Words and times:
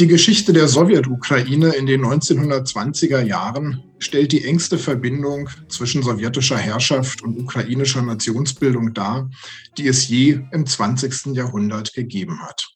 Die 0.00 0.06
Geschichte 0.06 0.54
der 0.54 0.66
Sowjetukraine 0.66 1.74
in 1.74 1.84
den 1.84 2.02
1920er 2.02 3.20
Jahren 3.20 3.84
stellt 3.98 4.32
die 4.32 4.46
engste 4.46 4.78
Verbindung 4.78 5.50
zwischen 5.68 6.02
sowjetischer 6.02 6.56
Herrschaft 6.56 7.20
und 7.20 7.38
ukrainischer 7.38 8.00
Nationsbildung 8.00 8.94
dar, 8.94 9.28
die 9.76 9.86
es 9.86 10.08
je 10.08 10.40
im 10.52 10.64
20. 10.64 11.36
Jahrhundert 11.36 11.92
gegeben 11.92 12.40
hat. 12.40 12.66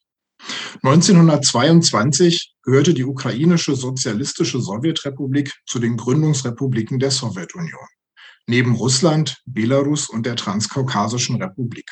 1922 0.83 2.53
gehörte 2.61 2.93
die 2.93 3.05
ukrainische 3.05 3.75
sozialistische 3.75 4.61
Sowjetrepublik 4.61 5.51
zu 5.65 5.79
den 5.79 5.97
Gründungsrepubliken 5.97 6.99
der 6.99 7.09
Sowjetunion, 7.09 7.87
neben 8.45 8.75
Russland, 8.75 9.41
Belarus 9.47 10.09
und 10.09 10.27
der 10.27 10.35
Transkaukasischen 10.35 11.41
Republik. 11.41 11.91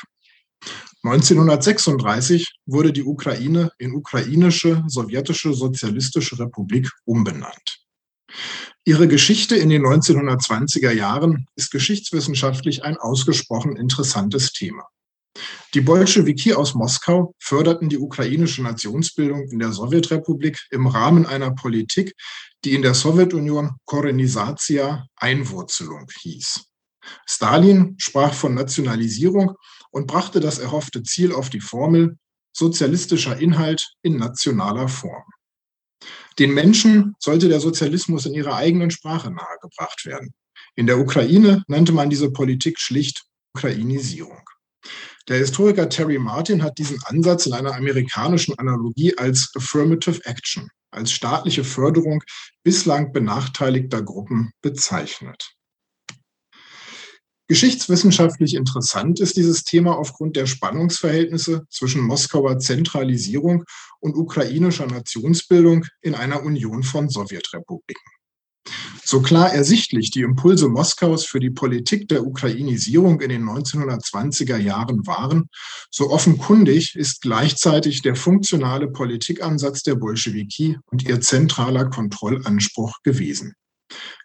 1936 1.04 2.54
wurde 2.66 2.94
die 2.94 3.04
Ukraine 3.04 3.72
in 3.78 3.94
Ukrainische 3.94 4.84
Sowjetische 4.88 5.54
Sozialistische 5.54 6.40
Republik 6.40 6.90
umbenannt. 7.04 7.84
Ihre 8.86 9.10
Geschichte 9.10 9.58
in 9.58 9.70
den 9.70 9.86
1920er 9.86 10.92
Jahren 10.92 11.46
ist 11.56 11.72
geschichtswissenschaftlich 11.72 12.84
ein 12.84 12.98
ausgesprochen 12.98 13.76
interessantes 13.76 14.54
Thema. 14.54 14.88
Die 15.74 15.82
Bolschewiki 15.82 16.54
aus 16.54 16.74
Moskau 16.74 17.34
förderten 17.40 17.90
die 17.90 17.98
ukrainische 17.98 18.62
Nationsbildung 18.62 19.50
in 19.50 19.60
der 19.60 19.72
Sowjetrepublik 19.72 20.60
im 20.72 20.88
Rahmen 20.88 21.26
einer 21.26 21.52
Politik, 21.52 22.14
die 22.64 22.76
in 22.76 22.82
der 22.82 22.94
Sowjetunion 22.94 23.72
Korenisatia 23.86 25.06
Einwurzelung 25.16 26.08
hieß. 26.22 26.66
Stalin 27.26 27.96
sprach 27.98 28.34
von 28.34 28.54
Nationalisierung 28.54 29.56
und 29.94 30.08
brachte 30.08 30.40
das 30.40 30.60
erhoffte 30.60 31.04
Ziel 31.04 31.34
auf 31.34 31.50
die 31.50 31.62
Formel 31.62 32.18
sozialistischer 32.52 33.40
Inhalt 33.40 33.94
in 34.02 34.18
nationaler 34.18 34.88
Form. 34.88 35.24
Den 36.40 36.54
Menschen 36.54 37.16
sollte 37.20 37.48
der 37.48 37.60
Sozialismus 37.60 38.26
in 38.26 38.34
ihrer 38.34 38.56
eigenen 38.56 38.92
Sprache 38.92 39.32
nahegebracht 39.32 40.06
werden. 40.06 40.34
In 40.76 40.88
der 40.88 41.00
Ukraine 41.00 41.64
nannte 41.68 41.92
man 41.92 42.10
diese 42.10 42.32
Politik 42.32 42.80
schlicht 42.80 43.24
Ukrainisierung. 43.56 44.42
Der 45.30 45.38
Historiker 45.38 45.88
Terry 45.88 46.18
Martin 46.18 46.64
hat 46.64 46.78
diesen 46.80 47.02
Ansatz 47.04 47.46
in 47.46 47.54
einer 47.54 47.76
amerikanischen 47.76 48.58
Analogie 48.58 49.16
als 49.18 49.52
Affirmative 49.56 50.20
Action, 50.26 50.70
als 50.92 51.12
staatliche 51.12 51.64
Förderung 51.64 52.24
bislang 52.64 53.14
benachteiligter 53.14 54.02
Gruppen 54.02 54.52
bezeichnet. 54.62 55.54
Geschichtswissenschaftlich 57.54 58.56
interessant 58.56 59.20
ist 59.20 59.38
dieses 59.38 59.64
Thema 59.64 59.96
aufgrund 59.96 60.36
der 60.36 60.48
Spannungsverhältnisse 60.48 61.68
zwischen 61.70 62.02
Moskauer 62.02 62.58
Zentralisierung 62.58 63.64
und 64.00 64.16
ukrainischer 64.16 64.88
Nationsbildung 64.88 65.86
in 66.02 66.16
einer 66.16 66.42
Union 66.42 66.82
von 66.82 67.10
Sowjetrepubliken. 67.10 68.12
So 69.06 69.22
klar 69.22 69.54
ersichtlich 69.54 70.10
die 70.10 70.22
Impulse 70.22 70.68
Moskaus 70.68 71.28
für 71.28 71.40
die 71.40 71.52
Politik 71.52 72.08
der 72.08 72.26
Ukrainisierung 72.26 73.22
in 73.22 73.30
den 73.30 73.44
1920er 73.44 74.58
Jahren 74.58 75.06
waren, 75.06 75.48
so 75.92 76.10
offenkundig 76.10 76.96
ist 76.96 77.22
gleichzeitig 77.22 78.02
der 78.02 78.16
funktionale 78.16 78.88
Politikansatz 78.88 79.84
der 79.84 79.94
Bolschewiki 79.94 80.80
und 80.88 81.08
ihr 81.08 81.22
zentraler 81.22 81.86
Kontrollanspruch 81.86 83.04
gewesen. 83.04 83.54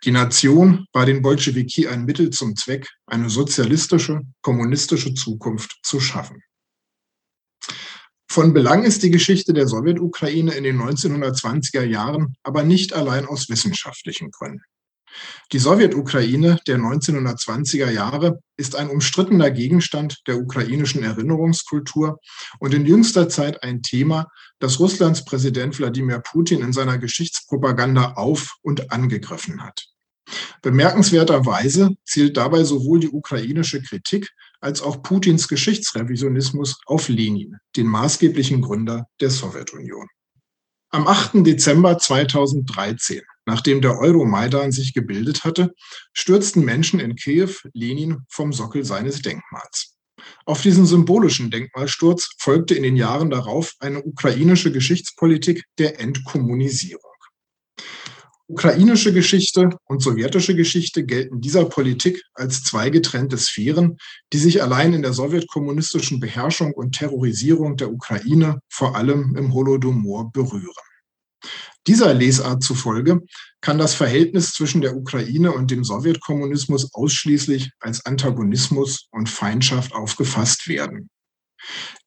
Die 0.05 0.11
Nation 0.11 0.87
war 0.93 1.07
den 1.07 1.23
Bolschewiki 1.23 1.89
ein 1.89 2.05
Mittel 2.05 2.31
zum 2.31 2.57
Zweck, 2.57 2.89
eine 3.07 3.31
sozialistische, 3.31 4.21
kommunistische 4.43 5.15
Zukunft 5.15 5.79
zu 5.83 6.01
schaffen. 6.01 6.43
Von 8.31 8.53
Belang 8.53 8.85
ist 8.85 9.03
die 9.03 9.11
Geschichte 9.11 9.53
der 9.53 9.67
Sowjetukraine 9.67 10.53
in 10.53 10.65
den 10.65 10.81
1920er 10.81 11.83
Jahren, 11.83 12.37
aber 12.43 12.63
nicht 12.63 12.93
allein 12.93 13.27
aus 13.27 13.49
wissenschaftlichen 13.49 14.31
Gründen. 14.31 14.63
Die 15.53 15.59
Sowjetukraine 15.59 16.59
der 16.67 16.79
1920er 16.79 17.91
Jahre 17.91 18.41
ist 18.57 18.77
ein 18.77 18.91
umstrittener 18.91 19.51
Gegenstand 19.51 20.19
der 20.27 20.39
ukrainischen 20.39 21.03
Erinnerungskultur 21.03 22.19
und 22.59 22.75
in 22.75 22.85
jüngster 22.87 23.29
Zeit 23.29 23.63
ein 23.63 23.83
Thema, 23.83 24.27
das 24.59 24.79
Russlands 24.79 25.25
Präsident 25.25 25.79
Wladimir 25.79 26.19
Putin 26.19 26.61
in 26.61 26.73
seiner 26.73 26.99
Geschichtspropaganda 26.99 28.13
auf 28.15 28.57
und 28.63 28.93
angegriffen 28.93 29.63
hat. 29.63 29.87
Bemerkenswerterweise 30.61 31.91
zielt 32.05 32.37
dabei 32.37 32.65
sowohl 32.65 33.01
die 33.01 33.09
ukrainische 33.09 33.81
Kritik 33.81 34.31
als 34.61 34.83
auch 34.83 35.03
Putins 35.03 35.49
Geschichtsrevisionismus 35.49 36.79
auf 36.87 37.09
Lenin, 37.09 37.57
den 37.77 37.87
maßgeblichen 37.87 38.61
Gründer 38.61 39.07
der 39.21 39.31
Sowjetunion. 39.31 40.09
Am 40.91 41.07
8. 41.07 41.45
Dezember 41.45 41.99
2013, 41.99 43.21
nachdem 43.45 43.83
der 43.83 43.99
Euromaidan 43.99 44.73
sich 44.73 44.95
gebildet 44.95 45.45
hatte, 45.45 45.75
stürzten 46.15 46.65
Menschen 46.65 46.99
in 46.99 47.15
Kiew 47.15 47.51
Lenin 47.75 48.21
vom 48.31 48.55
Sockel 48.55 48.87
seines 48.87 49.21
Denkmals. 49.21 49.99
Auf 50.47 50.63
diesen 50.63 50.87
symbolischen 50.87 51.51
Denkmalsturz 51.51 52.31
folgte 52.39 52.75
in 52.75 52.85
den 52.85 52.97
Jahren 52.97 53.29
darauf 53.29 53.75
eine 53.81 54.03
ukrainische 54.03 54.73
Geschichtspolitik 54.73 55.65
der 55.77 56.01
Entkommunisierung. 56.01 57.08
Ukrainische 58.51 59.13
Geschichte 59.13 59.69
und 59.85 60.03
sowjetische 60.03 60.57
Geschichte 60.57 61.05
gelten 61.05 61.43
dieser 61.43 61.67
Politik 61.67 62.23
als 62.33 62.63
zwei 62.63 62.89
getrennte 62.89 63.37
Sphären, 63.37 63.99
die 64.33 64.39
sich 64.39 64.63
allein 64.63 64.95
in 64.95 65.03
der 65.03 65.13
sowjetkommunistischen 65.13 66.19
Beherrschung 66.19 66.73
und 66.73 66.95
Terrorisierung 66.97 67.77
der 67.77 67.93
Ukraine 67.93 68.61
vor 68.71 68.97
allem 68.97 69.37
im 69.37 69.53
Holodomor 69.53 70.33
berühren. 70.33 70.73
Dieser 71.87 72.15
Lesart 72.15 72.63
zufolge 72.63 73.21
kann 73.61 73.77
das 73.77 73.93
Verhältnis 73.93 74.53
zwischen 74.53 74.81
der 74.81 74.97
Ukraine 74.97 75.53
und 75.53 75.71
dem 75.71 75.85
Sowjetkommunismus 75.85 76.95
ausschließlich 76.95 77.71
als 77.81 78.07
Antagonismus 78.07 79.09
und 79.11 79.29
Feindschaft 79.29 79.93
aufgefasst 79.93 80.69
werden. 80.69 81.11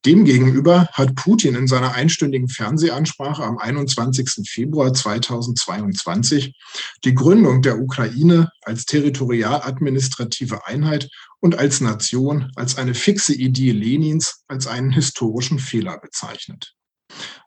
Demgegenüber 0.06 0.88
hat 0.94 1.16
Putin 1.16 1.56
in 1.56 1.68
seiner 1.68 1.94
einstündigen 1.94 2.50
Fernsehansprache 2.50 3.44
am 3.44 3.58
21. 3.58 4.50
Februar 4.50 4.94
2022 4.94 6.56
die 7.04 7.14
Gründung 7.14 7.62
der 7.62 7.80
Ukraine 7.80 8.50
als 8.64 8.86
territorialadministrative 8.86 10.66
Einheit 10.66 11.10
und 11.40 11.58
als 11.58 11.82
Nation 11.82 12.52
als 12.56 12.78
eine 12.78 12.96
fixe 12.96 13.34
Idee 13.34 13.72
Lenins 13.72 14.44
als 14.48 14.68
einen 14.68 14.92
historischen 14.92 15.60
Fehler 15.60 16.00
bezeichnet. 16.00 16.74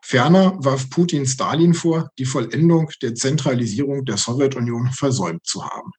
Ferner 0.01 0.55
warf 0.63 0.89
Putin 0.89 1.25
Stalin 1.25 1.73
vor, 1.73 2.09
die 2.19 2.25
Vollendung 2.25 2.89
der 3.01 3.15
Zentralisierung 3.15 4.05
der 4.05 4.17
Sowjetunion 4.17 4.91
versäumt 4.91 5.45
zu 5.45 5.65
haben. 5.65 5.91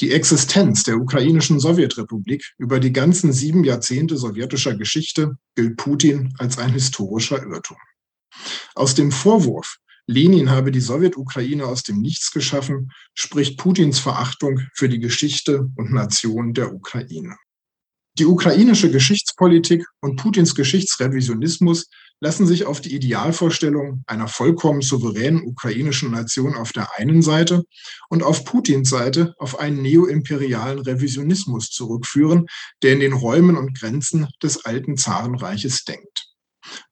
Die 0.00 0.12
Existenz 0.12 0.84
der 0.84 0.96
ukrainischen 0.96 1.60
Sowjetrepublik 1.60 2.52
über 2.58 2.80
die 2.80 2.92
ganzen 2.92 3.32
sieben 3.32 3.64
Jahrzehnte 3.64 4.16
sowjetischer 4.16 4.74
Geschichte 4.74 5.36
gilt 5.54 5.76
Putin 5.76 6.34
als 6.38 6.58
ein 6.58 6.72
historischer 6.72 7.42
Irrtum. 7.42 7.76
Aus 8.74 8.94
dem 8.94 9.12
Vorwurf, 9.12 9.76
Lenin 10.06 10.50
habe 10.50 10.72
die 10.72 10.80
Sowjetukraine 10.80 11.64
aus 11.66 11.82
dem 11.82 12.00
Nichts 12.00 12.32
geschaffen, 12.32 12.90
spricht 13.14 13.58
Putins 13.58 13.98
Verachtung 13.98 14.60
für 14.74 14.88
die 14.88 14.98
Geschichte 14.98 15.70
und 15.76 15.92
Nation 15.92 16.54
der 16.54 16.74
Ukraine. 16.74 17.36
Die 18.18 18.26
ukrainische 18.26 18.90
Geschichtspolitik 18.90 19.86
und 20.02 20.16
Putins 20.16 20.54
Geschichtsrevisionismus 20.54 21.88
lassen 22.20 22.46
sich 22.46 22.66
auf 22.66 22.82
die 22.82 22.94
Idealvorstellung 22.94 24.04
einer 24.06 24.28
vollkommen 24.28 24.82
souveränen 24.82 25.42
ukrainischen 25.46 26.10
Nation 26.10 26.54
auf 26.54 26.72
der 26.72 26.88
einen 26.98 27.22
Seite 27.22 27.64
und 28.10 28.22
auf 28.22 28.44
Putins 28.44 28.90
Seite 28.90 29.34
auf 29.38 29.58
einen 29.58 29.80
neoimperialen 29.80 30.80
Revisionismus 30.80 31.70
zurückführen, 31.70 32.48
der 32.82 32.92
in 32.92 33.00
den 33.00 33.14
Räumen 33.14 33.56
und 33.56 33.78
Grenzen 33.78 34.28
des 34.42 34.66
alten 34.66 34.98
Zarenreiches 34.98 35.84
denkt. 35.84 36.28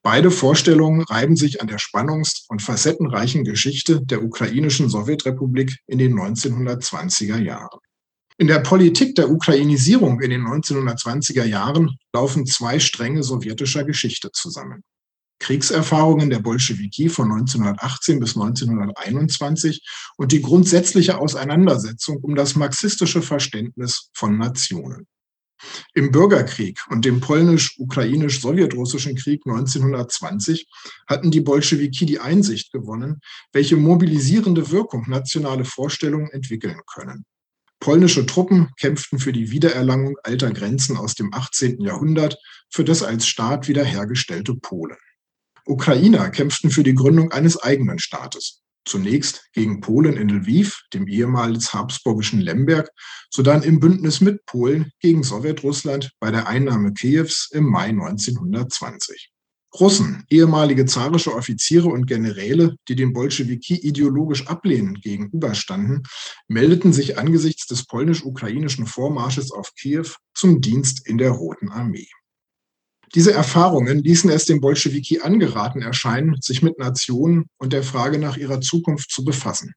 Beide 0.02 0.30
Vorstellungen 0.30 1.02
reiben 1.02 1.36
sich 1.36 1.60
an 1.60 1.68
der 1.68 1.78
spannungs- 1.78 2.46
und 2.48 2.62
facettenreichen 2.62 3.44
Geschichte 3.44 4.00
der 4.02 4.24
ukrainischen 4.24 4.88
Sowjetrepublik 4.88 5.76
in 5.86 5.98
den 5.98 6.18
1920er 6.18 7.38
Jahren. 7.38 7.78
In 8.40 8.46
der 8.46 8.60
Politik 8.60 9.16
der 9.16 9.30
Ukrainisierung 9.30 10.22
in 10.22 10.30
den 10.30 10.46
1920er 10.46 11.44
Jahren 11.44 11.98
laufen 12.14 12.46
zwei 12.46 12.78
Stränge 12.78 13.22
sowjetischer 13.22 13.84
Geschichte 13.84 14.32
zusammen. 14.32 14.82
Kriegserfahrungen 15.40 16.30
der 16.30 16.38
Bolschewiki 16.38 17.10
von 17.10 17.30
1918 17.32 18.18
bis 18.18 18.36
1921 18.36 19.86
und 20.16 20.32
die 20.32 20.40
grundsätzliche 20.40 21.18
Auseinandersetzung 21.18 22.16
um 22.22 22.34
das 22.34 22.56
marxistische 22.56 23.20
Verständnis 23.20 24.08
von 24.14 24.38
Nationen. 24.38 25.06
Im 25.92 26.10
Bürgerkrieg 26.10 26.80
und 26.88 27.04
dem 27.04 27.20
polnisch-ukrainisch-sowjetrussischen 27.20 29.16
Krieg 29.16 29.42
1920 29.44 30.66
hatten 31.06 31.30
die 31.30 31.42
Bolschewiki 31.42 32.06
die 32.06 32.20
Einsicht 32.20 32.72
gewonnen, 32.72 33.20
welche 33.52 33.76
mobilisierende 33.76 34.70
Wirkung 34.70 35.10
nationale 35.10 35.66
Vorstellungen 35.66 36.30
entwickeln 36.30 36.80
können. 36.86 37.26
Polnische 37.80 38.26
Truppen 38.26 38.68
kämpften 38.78 39.18
für 39.18 39.32
die 39.32 39.50
Wiedererlangung 39.50 40.16
alter 40.22 40.52
Grenzen 40.52 40.98
aus 40.98 41.14
dem 41.14 41.32
18. 41.32 41.80
Jahrhundert 41.80 42.36
für 42.68 42.84
das 42.84 43.02
als 43.02 43.26
Staat 43.26 43.68
wiederhergestellte 43.68 44.54
Polen. 44.54 44.98
Ukrainer 45.64 46.28
kämpften 46.28 46.70
für 46.70 46.82
die 46.82 46.94
Gründung 46.94 47.32
eines 47.32 47.56
eigenen 47.62 47.98
Staates. 47.98 48.60
Zunächst 48.84 49.48
gegen 49.52 49.80
Polen 49.80 50.16
in 50.16 50.28
Lviv, 50.28 50.82
dem 50.92 51.06
ehemals 51.06 51.72
habsburgischen 51.72 52.40
Lemberg, 52.40 52.90
sodann 53.30 53.62
im 53.62 53.80
Bündnis 53.80 54.20
mit 54.20 54.44
Polen 54.44 54.92
gegen 55.00 55.22
Sowjetrussland 55.22 56.10
bei 56.20 56.30
der 56.30 56.48
Einnahme 56.48 56.92
Kiews 56.92 57.48
im 57.52 57.64
Mai 57.64 57.88
1920. 57.88 59.30
Russen, 59.78 60.24
ehemalige 60.28 60.84
zarische 60.84 61.34
Offiziere 61.34 61.88
und 61.88 62.06
Generäle, 62.06 62.76
die 62.88 62.96
den 62.96 63.12
Bolschewiki 63.12 63.76
ideologisch 63.76 64.48
ablehnend 64.48 65.02
gegenüberstanden, 65.02 66.02
meldeten 66.48 66.92
sich 66.92 67.18
angesichts 67.18 67.66
des 67.66 67.86
polnisch-ukrainischen 67.86 68.86
Vormarsches 68.86 69.52
auf 69.52 69.72
Kiew 69.74 70.06
zum 70.34 70.60
Dienst 70.60 71.06
in 71.06 71.18
der 71.18 71.30
Roten 71.30 71.68
Armee. 71.68 72.08
Diese 73.14 73.32
Erfahrungen 73.32 74.02
ließen 74.02 74.30
es 74.30 74.44
dem 74.44 74.60
Bolschewiki 74.60 75.20
angeraten 75.20 75.82
erscheinen, 75.82 76.40
sich 76.40 76.62
mit 76.62 76.78
Nationen 76.78 77.46
und 77.58 77.72
der 77.72 77.82
Frage 77.82 78.18
nach 78.18 78.36
ihrer 78.36 78.60
Zukunft 78.60 79.10
zu 79.10 79.24
befassen. 79.24 79.74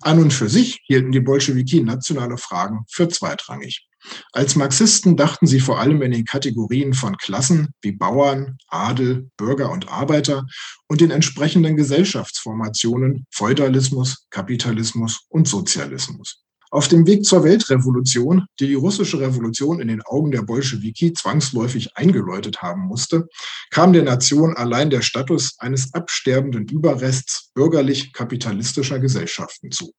An 0.00 0.18
und 0.18 0.32
für 0.32 0.48
sich 0.48 0.80
hielten 0.86 1.12
die 1.12 1.20
Bolschewiki 1.20 1.82
nationale 1.82 2.38
Fragen 2.38 2.84
für 2.90 3.08
zweitrangig. 3.08 3.86
Als 4.32 4.56
Marxisten 4.56 5.16
dachten 5.16 5.46
sie 5.46 5.60
vor 5.60 5.78
allem 5.78 6.02
in 6.02 6.10
den 6.10 6.24
Kategorien 6.24 6.94
von 6.94 7.16
Klassen 7.16 7.68
wie 7.82 7.92
Bauern, 7.92 8.56
Adel, 8.68 9.30
Bürger 9.36 9.70
und 9.70 9.88
Arbeiter 9.88 10.46
und 10.88 11.00
den 11.00 11.10
entsprechenden 11.10 11.76
Gesellschaftsformationen 11.76 13.26
Feudalismus, 13.30 14.26
Kapitalismus 14.30 15.26
und 15.28 15.48
Sozialismus. 15.48 16.42
Auf 16.72 16.88
dem 16.88 17.06
Weg 17.06 17.26
zur 17.26 17.44
Weltrevolution, 17.44 18.46
die 18.58 18.66
die 18.66 18.74
russische 18.74 19.20
Revolution 19.20 19.78
in 19.78 19.88
den 19.88 20.00
Augen 20.00 20.30
der 20.30 20.40
Bolschewiki 20.40 21.12
zwangsläufig 21.12 21.98
eingeläutet 21.98 22.62
haben 22.62 22.86
musste, 22.86 23.28
kam 23.70 23.92
der 23.92 24.04
Nation 24.04 24.56
allein 24.56 24.88
der 24.88 25.02
Status 25.02 25.56
eines 25.58 25.92
absterbenden 25.92 26.66
Überrests 26.68 27.50
bürgerlich-kapitalistischer 27.52 29.00
Gesellschaften 29.00 29.70
zu. 29.70 29.92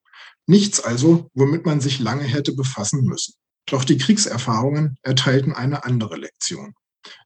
Nichts 0.47 0.79
also, 0.79 1.29
womit 1.35 1.63
man 1.67 1.79
sich 1.79 1.99
lange 1.99 2.23
hätte 2.23 2.53
befassen 2.55 3.03
müssen. 3.03 3.35
Doch 3.65 3.83
die 3.83 3.97
Kriegserfahrungen 3.97 4.97
erteilten 5.01 5.53
eine 5.53 5.85
andere 5.85 6.17
Lektion. 6.17 6.73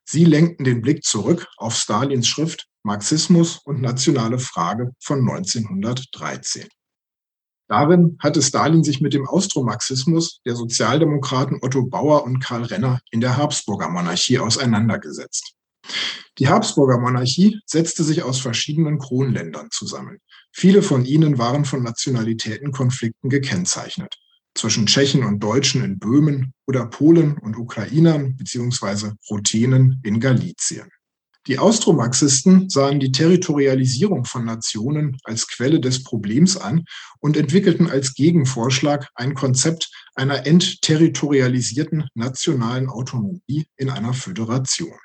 Sie 0.05 0.25
lenkten 0.25 0.63
den 0.63 0.81
Blick 0.81 1.03
zurück 1.03 1.47
auf 1.57 1.75
Stalins 1.75 2.27
Schrift 2.27 2.67
Marxismus 2.83 3.59
und 3.65 3.81
nationale 3.81 4.39
Frage 4.39 4.91
von 5.01 5.19
1913. 5.19 6.69
Darin 7.67 8.17
hatte 8.19 8.41
Stalin 8.41 8.83
sich 8.83 9.01
mit 9.01 9.13
dem 9.13 9.27
Austromarxismus 9.27 10.39
der 10.45 10.55
Sozialdemokraten 10.55 11.59
Otto 11.61 11.85
Bauer 11.85 12.23
und 12.23 12.39
Karl 12.39 12.63
Renner 12.63 13.01
in 13.11 13.19
der 13.19 13.35
Habsburger 13.35 13.89
Monarchie 13.89 14.39
auseinandergesetzt. 14.39 15.53
Die 16.37 16.47
Habsburger 16.47 16.97
Monarchie 16.97 17.59
setzte 17.65 18.05
sich 18.05 18.23
aus 18.23 18.39
verschiedenen 18.39 18.99
Kronländern 18.99 19.67
zusammen. 19.71 20.19
Viele 20.53 20.81
von 20.81 21.03
ihnen 21.03 21.37
waren 21.37 21.65
von 21.65 21.83
Nationalitätenkonflikten 21.83 23.29
gekennzeichnet. 23.29 24.15
Zwischen 24.57 24.87
Tschechen 24.87 25.23
und 25.23 25.39
Deutschen 25.39 25.83
in 25.83 25.99
Böhmen 25.99 26.51
oder 26.65 26.87
Polen 26.87 27.37
und 27.37 27.55
Ukrainern 27.55 28.35
bzw. 28.37 29.11
Ruthenen 29.29 30.01
in 30.03 30.19
Galizien. 30.19 30.89
Die 31.45 31.59
Austromarxisten 31.59 32.67
sahen 32.67 32.99
die 32.99 33.11
Territorialisierung 33.11 34.25
von 34.25 34.45
Nationen 34.45 35.15
als 35.23 35.47
Quelle 35.47 35.79
des 35.79 36.03
Problems 36.03 36.57
an 36.57 36.85
und 37.19 37.37
entwickelten 37.37 37.87
als 37.87 38.15
Gegenvorschlag 38.15 39.07
ein 39.13 39.35
Konzept 39.35 39.91
einer 40.15 40.47
entterritorialisierten 40.47 42.09
nationalen 42.15 42.89
Autonomie 42.89 43.67
in 43.77 43.91
einer 43.91 44.15
Föderation. 44.15 44.97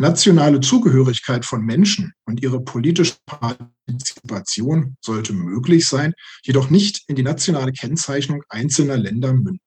Nationale 0.00 0.60
Zugehörigkeit 0.60 1.44
von 1.44 1.64
Menschen 1.64 2.12
und 2.24 2.40
ihre 2.40 2.60
politische 2.60 3.16
Partizipation 3.26 4.96
sollte 5.00 5.32
möglich 5.32 5.88
sein, 5.88 6.14
jedoch 6.42 6.70
nicht 6.70 7.02
in 7.08 7.16
die 7.16 7.24
nationale 7.24 7.72
Kennzeichnung 7.72 8.44
einzelner 8.48 8.96
Länder 8.96 9.32
münden. 9.32 9.58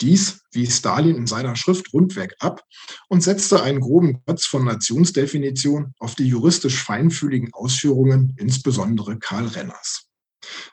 Dies 0.00 0.40
wies 0.52 0.78
Stalin 0.78 1.16
in 1.16 1.26
seiner 1.26 1.56
Schrift 1.56 1.92
rundweg 1.92 2.34
ab 2.38 2.62
und 3.08 3.22
setzte 3.22 3.62
einen 3.62 3.80
groben 3.80 4.24
Klotz 4.24 4.46
von 4.46 4.64
Nationsdefinition 4.64 5.92
auf 5.98 6.14
die 6.14 6.26
juristisch 6.26 6.82
feinfühligen 6.82 7.52
Ausführungen 7.52 8.34
insbesondere 8.38 9.18
Karl 9.18 9.46
Renners. 9.46 10.06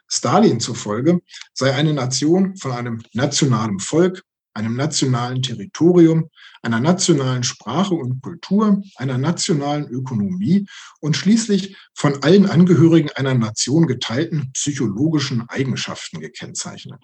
Stalin 0.08 0.62
zufolge 0.62 1.20
sei 1.54 1.74
eine 1.74 1.94
Nation 1.94 2.56
von 2.56 2.72
einem 2.72 3.02
nationalen 3.14 3.80
Volk, 3.80 4.24
einem 4.54 4.76
nationalen 4.76 5.42
Territorium, 5.42 6.30
einer 6.62 6.80
nationalen 6.80 7.44
Sprache 7.44 7.94
und 7.94 8.22
Kultur, 8.22 8.82
einer 8.96 9.18
nationalen 9.18 9.88
Ökonomie 9.88 10.68
und 11.00 11.18
schließlich 11.18 11.76
von 11.94 12.24
allen 12.24 12.46
Angehörigen 12.46 13.10
einer 13.16 13.34
Nation 13.34 13.88
geteilten 13.88 14.52
psychologischen 14.54 15.48
Eigenschaften 15.50 16.20
gekennzeichnet. 16.20 17.02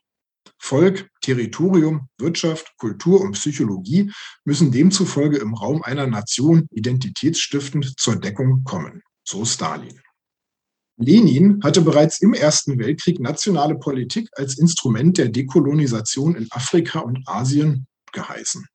Volk, 0.58 1.10
Territorium, 1.22 2.10
Wirtschaft, 2.18 2.74
Kultur 2.78 3.22
und 3.22 3.32
Psychologie 3.32 4.12
müssen 4.44 4.72
demzufolge 4.72 5.38
im 5.38 5.54
Raum 5.54 5.82
einer 5.84 6.06
Nation 6.06 6.68
identitätsstiftend 6.72 7.98
zur 7.98 8.18
Deckung 8.18 8.64
kommen, 8.66 9.02
so 9.24 9.46
Stalin. 9.46 10.02
Lenin 11.02 11.62
hatte 11.64 11.82
bereits 11.82 12.20
im 12.20 12.34
Ersten 12.34 12.78
Weltkrieg 12.78 13.22
nationale 13.22 13.76
Politik 13.76 14.28
als 14.34 14.58
Instrument 14.58 15.18
der 15.18 15.30
Dekolonisation 15.30 16.36
in 16.36 16.48
Afrika 16.52 17.00
und 17.00 17.26
Asien 17.26 17.88
geheißen. 18.12 18.66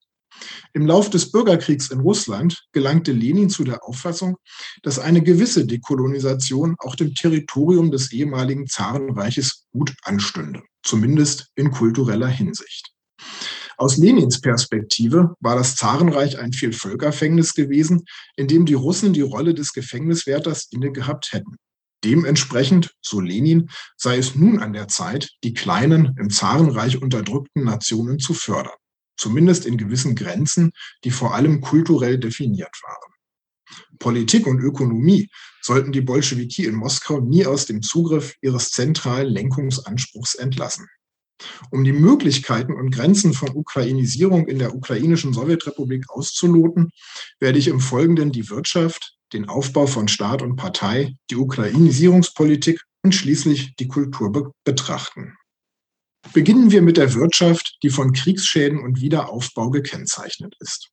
Im 0.72 0.86
Lauf 0.86 1.10
des 1.10 1.30
Bürgerkriegs 1.30 1.90
in 1.90 2.00
Russland 2.00 2.64
gelangte 2.72 3.12
Lenin 3.12 3.50
zu 3.50 3.62
der 3.62 3.84
Auffassung, 3.84 4.38
dass 4.82 4.98
eine 4.98 5.22
gewisse 5.22 5.66
Dekolonisation 5.66 6.76
auch 6.78 6.96
dem 6.96 7.14
Territorium 7.14 7.90
des 7.90 8.10
ehemaligen 8.10 8.66
Zarenreiches 8.66 9.66
gut 9.72 9.94
anstünde, 10.02 10.62
zumindest 10.82 11.48
in 11.56 11.70
kultureller 11.70 12.28
Hinsicht. 12.28 12.90
Aus 13.76 13.98
Lenins 13.98 14.40
Perspektive 14.40 15.34
war 15.40 15.56
das 15.56 15.76
Zarenreich 15.76 16.38
ein 16.38 16.54
Vielvölkerfängnis 16.54 17.52
gewesen, 17.52 18.04
in 18.36 18.48
dem 18.48 18.64
die 18.64 18.74
Russen 18.74 19.12
die 19.12 19.20
Rolle 19.20 19.52
des 19.52 19.74
Gefängniswärters 19.74 20.68
inne 20.70 20.90
gehabt 20.90 21.32
hätten. 21.32 21.56
Dementsprechend, 22.04 22.94
so 23.00 23.20
Lenin, 23.20 23.70
sei 23.96 24.18
es 24.18 24.34
nun 24.34 24.60
an 24.60 24.72
der 24.72 24.88
Zeit, 24.88 25.30
die 25.42 25.54
kleinen, 25.54 26.14
im 26.18 26.30
Zarenreich 26.30 27.00
unterdrückten 27.00 27.64
Nationen 27.64 28.18
zu 28.18 28.34
fördern 28.34 28.76
zumindest 29.16 29.66
in 29.66 29.76
gewissen 29.76 30.14
Grenzen, 30.14 30.72
die 31.04 31.10
vor 31.10 31.34
allem 31.34 31.60
kulturell 31.60 32.18
definiert 32.18 32.76
waren. 32.82 33.12
Politik 33.98 34.46
und 34.46 34.60
Ökonomie 34.60 35.28
sollten 35.62 35.92
die 35.92 36.00
Bolschewiki 36.00 36.66
in 36.66 36.74
Moskau 36.74 37.20
nie 37.20 37.46
aus 37.46 37.66
dem 37.66 37.82
Zugriff 37.82 38.34
ihres 38.42 38.70
zentralen 38.70 39.32
Lenkungsanspruchs 39.32 40.34
entlassen. 40.34 40.86
Um 41.70 41.84
die 41.84 41.92
Möglichkeiten 41.92 42.74
und 42.74 42.90
Grenzen 42.90 43.32
von 43.32 43.50
Ukrainisierung 43.54 44.46
in 44.46 44.58
der 44.58 44.74
ukrainischen 44.74 45.32
Sowjetrepublik 45.32 46.08
auszuloten, 46.10 46.90
werde 47.40 47.58
ich 47.58 47.68
im 47.68 47.80
Folgenden 47.80 48.30
die 48.30 48.48
Wirtschaft, 48.50 49.16
den 49.34 49.48
Aufbau 49.48 49.86
von 49.86 50.08
Staat 50.08 50.42
und 50.42 50.56
Partei, 50.56 51.16
die 51.30 51.36
Ukrainisierungspolitik 51.36 52.80
und 53.02 53.14
schließlich 53.14 53.76
die 53.76 53.88
Kultur 53.88 54.32
be 54.32 54.50
betrachten. 54.64 55.36
Beginnen 56.32 56.70
wir 56.70 56.80
mit 56.80 56.96
der 56.96 57.12
Wirtschaft, 57.12 57.76
die 57.82 57.90
von 57.90 58.12
Kriegsschäden 58.12 58.80
und 58.80 59.00
Wiederaufbau 59.00 59.68
gekennzeichnet 59.70 60.54
ist. 60.58 60.88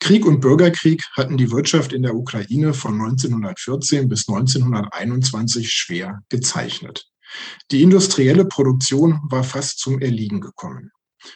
Krieg 0.00 0.26
und 0.26 0.40
Bürgerkrieg 0.40 1.04
hatten 1.12 1.36
die 1.36 1.50
Wirtschaft 1.50 1.92
in 1.92 2.02
der 2.02 2.14
Ukraine 2.14 2.74
von 2.74 2.94
1914 2.94 4.08
bis 4.08 4.28
1921 4.28 5.70
schwer 5.70 6.20
gezeichnet. 6.28 7.06
Die 7.70 7.82
industrielle 7.82 8.44
Produktion 8.44 9.20
war 9.30 9.44
fast 9.44 9.78
zum 9.78 10.00
Erliegen 10.00 10.40
gekommen. 10.40 10.90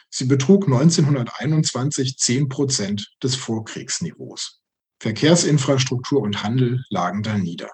Sie 0.09 0.25
betrug 0.25 0.65
1921 0.65 2.17
10 2.17 2.49
Prozent 2.49 3.15
des 3.23 3.35
Vorkriegsniveaus. 3.35 4.61
Verkehrsinfrastruktur 4.99 6.21
und 6.21 6.43
Handel 6.43 6.83
lagen 6.89 7.23
da 7.23 7.37
nieder. 7.37 7.69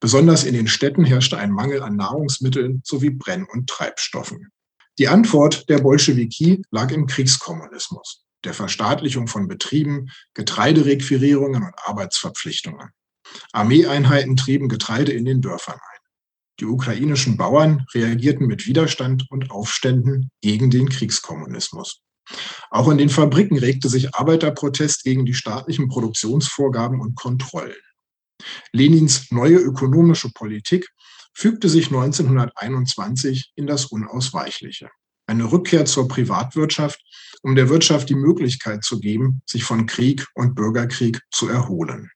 Besonders 0.00 0.44
in 0.44 0.54
den 0.54 0.66
Städten 0.66 1.04
herrschte 1.04 1.38
ein 1.38 1.52
Mangel 1.52 1.82
an 1.82 1.96
Nahrungsmitteln 1.96 2.82
sowie 2.84 3.10
Brenn- 3.10 3.46
und 3.50 3.68
Treibstoffen. 3.68 4.50
Die 4.98 5.08
Antwort 5.08 5.68
der 5.68 5.78
Bolschewiki 5.78 6.62
lag 6.70 6.90
im 6.90 7.06
Kriegskommunismus, 7.06 8.24
der 8.44 8.54
Verstaatlichung 8.54 9.28
von 9.28 9.48
Betrieben, 9.48 10.10
Getreiderequirierungen 10.34 11.62
und 11.62 11.74
Arbeitsverpflichtungen. 11.84 12.90
Armeeeinheiten 13.52 14.36
trieben 14.36 14.68
Getreide 14.68 15.12
in 15.12 15.24
den 15.24 15.40
Dörfern 15.40 15.74
ein. 15.74 16.00
Die 16.58 16.66
ukrainischen 16.66 17.36
Bauern 17.36 17.86
reagierten 17.94 18.46
mit 18.46 18.66
Widerstand 18.66 19.26
und 19.30 19.50
Aufständen 19.50 20.30
gegen 20.42 20.70
den 20.70 20.88
Kriegskommunismus. 20.88 22.02
Auch 22.70 22.88
in 22.88 22.98
den 22.98 23.08
Fabriken 23.08 23.58
regte 23.58 23.88
sich 23.88 24.14
Arbeiterprotest 24.14 25.02
gegen 25.02 25.26
die 25.26 25.34
staatlichen 25.34 25.88
Produktionsvorgaben 25.88 27.00
und 27.00 27.16
Kontrollen. 27.16 27.74
Lenins 28.72 29.30
neue 29.30 29.56
ökonomische 29.56 30.30
Politik 30.30 30.88
fügte 31.34 31.68
sich 31.68 31.86
1921 31.86 33.52
in 33.54 33.66
das 33.66 33.86
Unausweichliche. 33.86 34.90
Eine 35.26 35.50
Rückkehr 35.52 35.84
zur 35.84 36.08
Privatwirtschaft, 36.08 37.00
um 37.42 37.54
der 37.54 37.68
Wirtschaft 37.68 38.08
die 38.08 38.16
Möglichkeit 38.16 38.82
zu 38.82 38.98
geben, 38.98 39.42
sich 39.46 39.62
von 39.62 39.86
Krieg 39.86 40.26
und 40.34 40.54
Bürgerkrieg 40.54 41.20
zu 41.30 41.48
erholen. 41.48 42.10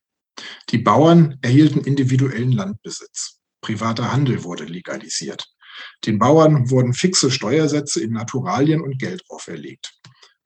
Die 0.69 0.79
Bauern 0.79 1.37
erhielten 1.41 1.79
individuellen 1.81 2.51
Landbesitz. 2.51 3.39
Privater 3.61 4.11
Handel 4.11 4.43
wurde 4.43 4.65
legalisiert. 4.65 5.45
Den 6.05 6.19
Bauern 6.19 6.69
wurden 6.69 6.93
fixe 6.93 7.31
Steuersätze 7.31 8.01
in 8.01 8.11
Naturalien 8.11 8.81
und 8.81 8.99
Geld 8.99 9.23
auferlegt. 9.29 9.93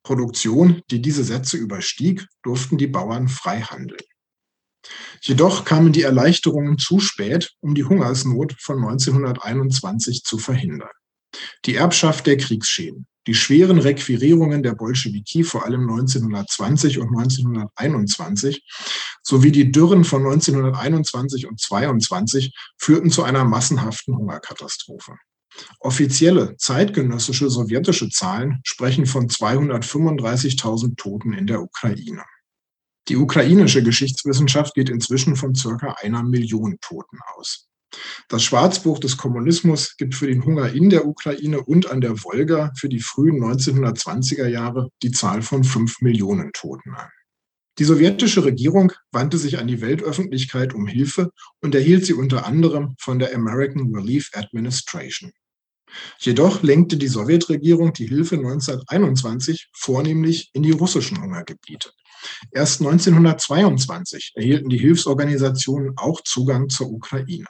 Produktion, 0.04 0.82
die 0.90 1.02
diese 1.02 1.24
Sätze 1.24 1.58
überstieg, 1.58 2.26
durften 2.44 2.78
die 2.78 2.88
Bauern 2.88 3.28
frei 3.28 3.62
handeln. 3.62 4.02
Jedoch 5.22 5.66
kamen 5.66 5.92
die 5.92 6.04
Erleichterungen 6.04 6.78
zu 6.78 7.00
spät, 7.00 7.52
um 7.60 7.76
die 7.76 7.84
Hungersnot 7.84 8.56
von 8.60 8.78
1921 8.78 10.24
zu 10.24 10.38
verhindern. 10.38 10.90
Die 11.66 11.76
Erbschaft 11.76 12.26
der 12.28 12.38
Kriegsschäden, 12.38 13.08
die 13.28 13.36
schweren 13.36 13.80
Requirierungen 13.80 14.64
der 14.64 14.74
Bolschewiki 14.74 15.44
vor 15.44 15.66
allem 15.66 15.82
1920 15.82 17.00
und 17.00 17.10
1921 17.10 18.64
sowie 19.22 19.52
die 19.52 19.72
Dürren 19.72 20.04
von 20.04 20.24
1921 20.24 21.48
und 21.48 21.60
22 21.60 22.54
führten 22.78 23.12
zu 23.12 23.24
einer 23.24 23.44
massenhaften 23.44 24.18
Hungerkatastrophe. 24.18 25.14
Offizielle 25.80 26.56
zeitgenössische 26.58 27.50
sowjetische 27.50 28.10
Zahlen 28.10 28.62
sprechen 28.64 29.06
von 29.06 29.28
235.000 29.28 30.96
Toten 30.96 31.34
in 31.34 31.48
der 31.48 31.62
Ukraine. 31.62 32.24
Die 33.08 33.18
ukrainische 33.18 33.84
Geschichtswissenschaft 33.84 34.74
geht 34.76 34.90
inzwischen 34.90 35.36
von 35.36 35.56
circa 35.56 35.96
einer 36.02 36.24
Million 36.24 36.78
Toten 36.82 37.18
aus. 37.36 37.68
Das 38.28 38.44
Schwarzbuch 38.44 39.00
des 39.00 39.18
Kommunismus 39.18 39.98
gibt 39.98 40.16
für 40.16 40.28
den 40.28 40.46
Hunger 40.46 40.72
in 40.72 40.90
der 40.90 41.08
Ukraine 41.08 41.62
und 41.64 41.90
an 41.90 42.02
der 42.02 42.24
Wolga 42.24 42.72
für 42.78 42.90
die 42.90 43.00
frühen 43.00 43.44
1920er 43.44 44.48
Jahre 44.48 44.90
die 45.02 45.12
Zahl 45.12 45.42
von 45.42 45.64
fünf 45.64 46.02
Millionen 46.02 46.52
Toten 46.54 46.94
an. 46.94 47.10
Die 47.80 47.86
sowjetische 47.86 48.44
Regierung 48.44 48.92
wandte 49.12 49.38
sich 49.38 49.58
an 49.58 49.68
die 49.68 49.82
Weltöffentlichkeit 49.82 50.74
um 50.74 50.86
Hilfe 50.86 51.32
und 51.62 51.74
erhielt 51.74 52.06
sie 52.06 52.14
unter 52.14 52.46
anderem 52.46 52.96
von 53.00 53.20
der 53.20 53.34
American 53.34 53.96
Relief 53.96 54.32
Administration. 54.34 55.32
Jedoch 56.20 56.62
lenkte 56.62 56.98
die 56.98 57.08
Sowjetregierung 57.08 57.94
die 57.94 58.06
Hilfe 58.06 58.36
1921 58.36 59.70
vornehmlich 59.74 60.50
in 60.54 60.64
die 60.64 60.72
russischen 60.72 61.22
Hungergebiete. 61.22 61.92
Erst 62.52 62.82
1922 62.82 64.34
erhielten 64.36 64.70
die 64.70 64.78
Hilfsorganisationen 64.78 65.94
auch 65.96 66.22
Zugang 66.22 66.70
zur 66.70 66.92
Ukraine. 66.92 67.48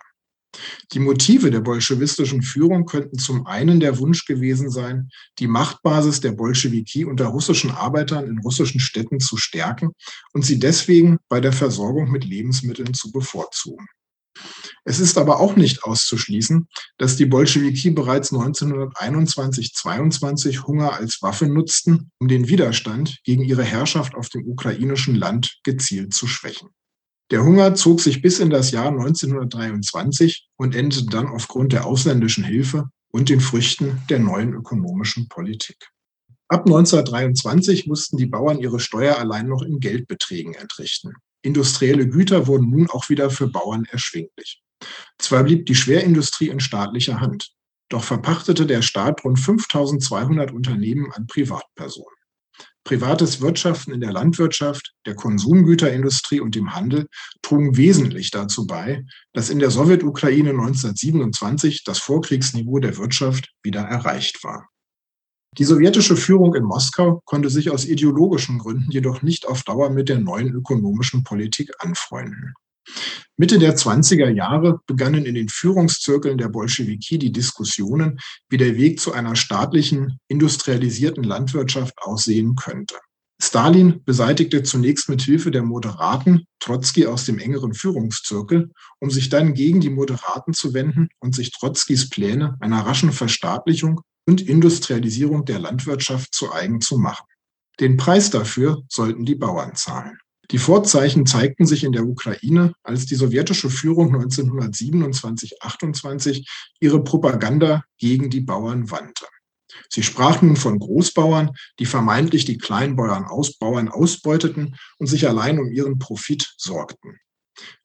Die 0.93 0.99
Motive 0.99 1.51
der 1.51 1.61
bolschewistischen 1.61 2.41
Führung 2.41 2.85
könnten 2.85 3.17
zum 3.17 3.45
einen 3.45 3.79
der 3.79 3.97
Wunsch 3.99 4.25
gewesen 4.25 4.69
sein, 4.69 5.09
die 5.39 5.47
Machtbasis 5.47 6.21
der 6.21 6.31
Bolschewiki 6.31 7.05
unter 7.05 7.27
russischen 7.27 7.71
Arbeitern 7.71 8.27
in 8.27 8.39
russischen 8.39 8.79
Städten 8.79 9.19
zu 9.19 9.37
stärken 9.37 9.91
und 10.33 10.45
sie 10.45 10.59
deswegen 10.59 11.17
bei 11.29 11.39
der 11.39 11.53
Versorgung 11.53 12.11
mit 12.11 12.25
Lebensmitteln 12.25 12.93
zu 12.93 13.11
bevorzugen. 13.11 13.85
Es 14.85 14.99
ist 14.99 15.17
aber 15.17 15.39
auch 15.39 15.55
nicht 15.55 15.83
auszuschließen, 15.83 16.67
dass 16.97 17.15
die 17.15 17.25
Bolschewiki 17.25 17.89
bereits 17.91 18.31
1921-22 18.31 20.65
Hunger 20.65 20.93
als 20.93 21.21
Waffe 21.21 21.47
nutzten, 21.47 22.11
um 22.19 22.27
den 22.27 22.47
Widerstand 22.47 23.19
gegen 23.23 23.43
ihre 23.43 23.63
Herrschaft 23.63 24.15
auf 24.15 24.29
dem 24.29 24.47
ukrainischen 24.47 25.13
Land 25.15 25.59
gezielt 25.63 26.13
zu 26.13 26.27
schwächen. 26.27 26.69
Der 27.31 27.43
Hunger 27.43 27.75
zog 27.75 28.01
sich 28.01 28.21
bis 28.21 28.39
in 28.39 28.50
das 28.50 28.71
Jahr 28.71 28.88
1923 28.88 30.48
und 30.57 30.75
endete 30.75 31.05
dann 31.05 31.27
aufgrund 31.27 31.74
der 31.74 31.86
ausländischen 31.86 32.43
Hilfe 32.43 32.89
und 33.12 33.29
den 33.29 33.39
Früchten 33.39 34.01
der 34.09 34.19
neuen 34.19 34.53
ökonomischen 34.53 35.27
Politik. 35.29 35.77
Ab 36.48 36.65
1923 36.65 37.86
mussten 37.86 38.17
die 38.17 38.25
Bauern 38.25 38.59
ihre 38.59 38.79
Steuer 38.79 39.19
allein 39.19 39.48
noch 39.48 39.62
in 39.62 39.79
Geldbeträgen 39.79 40.55
entrichten. 40.55 41.13
Industrielle 41.43 42.09
Güter 42.09 42.48
wurden 42.48 42.71
nun 42.71 42.89
auch 42.89 43.09
wieder 43.09 43.29
für 43.29 43.48
Bauern 43.48 43.86
erschwinglich. 43.86 44.63
Zwar 45.19 45.43
blieb 45.43 45.67
die 45.67 45.75
Schwerindustrie 45.75 46.50
in 46.50 46.59
staatlicher 46.59 47.19
Hand, 47.19 47.51
doch 47.89 48.03
verpachtete 48.03 48.65
der 48.65 48.81
Staat 48.81 49.24
rund 49.24 49.39
5200 49.39 50.51
Unternehmen 50.51 51.12
an 51.12 51.27
Privatpersonen. 51.27 52.18
Privates 52.83 53.41
Wirtschaften 53.41 53.91
in 53.91 54.01
der 54.01 54.12
Landwirtschaft, 54.12 54.93
der 55.05 55.15
Konsumgüterindustrie 55.15 56.39
und 56.39 56.55
dem 56.55 56.74
Handel 56.74 57.07
trugen 57.41 57.77
wesentlich 57.77 58.31
dazu 58.31 58.65
bei, 58.65 59.05
dass 59.33 59.50
in 59.50 59.59
der 59.59 59.69
Sowjetukraine 59.69 60.51
1927 60.51 61.83
das 61.83 62.00
Vorkriegsniveau 62.00 62.79
der 62.79 62.98
Wirtschaft 62.98 63.53
wieder 63.63 63.81
erreicht 63.81 64.43
war. 64.43 64.69
Die 65.57 65.63
sowjetische 65.63 66.15
Führung 66.15 66.55
in 66.55 66.63
Moskau 66.63 67.21
konnte 67.25 67.50
sich 67.50 67.71
aus 67.71 67.86
ideologischen 67.86 68.59
Gründen 68.59 68.91
jedoch 68.91 69.24
nicht 69.24 69.48
auf 69.48 69.63
Dauer 69.63 69.89
mit 69.89 70.07
der 70.07 70.19
neuen 70.19 70.53
ökonomischen 70.53 71.24
Politik 71.24 71.71
anfreunden. 71.79 72.53
Mitte 73.38 73.57
der 73.57 73.77
20er 73.77 74.29
Jahre 74.29 74.79
begannen 74.86 75.25
in 75.25 75.36
den 75.36 75.48
Führungszirkeln 75.48 76.38
der 76.38 76.50
Bolschewiki 76.50 77.17
die 77.17 77.31
Diskussionen, 77.31 78.19
wie 78.50 78.57
der 78.57 78.75
Weg 78.75 79.00
zu 79.00 79.13
einer 79.13 79.36
staatlichen, 79.36 80.19
industrialisierten 80.27 81.24
Landwirtschaft 81.24 81.98
aussehen 82.00 82.55
könnte. 82.55 82.95
Stalin 83.41 84.03
beseitigte 84.03 84.63
zunächst 84.63 85.07
mit 85.07 85.21
Hilfe 85.21 85.51
der 85.51 85.63
Moderaten 85.63 86.45
Trotzki 86.59 87.05
aus 87.05 87.24
dem 87.24 87.39
engeren 87.39 87.74
Führungszirkel, 87.74 88.71
um 89.00 89.09
sich 89.09 89.29
dann 89.29 89.53
gegen 89.53 89.79
die 89.79 89.89
Moderaten 89.89 90.53
zu 90.53 90.74
wenden 90.74 91.07
und 91.19 91.33
sich 91.33 91.51
Trotzkis 91.51 92.09
Pläne 92.09 92.57
einer 92.59 92.86
raschen 92.86 93.13
Verstaatlichung 93.13 94.01
und 94.27 94.41
Industrialisierung 94.41 95.45
der 95.45 95.59
Landwirtschaft 95.59 96.33
zu 96.33 96.51
eigen 96.51 96.81
zu 96.81 96.98
machen. 96.98 97.25
Den 97.79 97.95
Preis 97.95 98.29
dafür 98.29 98.83
sollten 98.89 99.24
die 99.24 99.36
Bauern 99.36 99.75
zahlen. 99.75 100.17
Die 100.51 100.58
Vorzeichen 100.58 101.27
zeigten 101.27 101.68
sich 101.68 101.84
in 101.84 101.91
der 101.91 102.08
Ukraine, 102.08 102.74
als 102.82 103.06
die 103.06 103.15
sowjetische 103.15 103.70
Führung 103.70 104.15
1927-28 104.15 106.48
ihre 106.79 107.03
Propaganda 107.03 107.84
gegen 108.00 108.32
die 108.32 108.41
Bauern 108.41 108.89
wandte. 108.89 109.27
Sie 109.89 110.01
sprach 110.01 110.41
nun 110.41 110.56
von 110.56 110.79
Großbauern, 110.79 111.51
die 111.77 111.86
vermeintlich 111.86 112.46
die 112.46 112.58
Kleinbauern 112.58 113.25
Ausbauern 113.25 113.89
ausbeuteten 113.89 114.75
und 114.98 115.06
sich 115.06 115.27
allein 115.27 115.60
um 115.60 115.72
ihren 115.72 116.00
Profit 116.00 116.51
sorgten. 116.58 117.20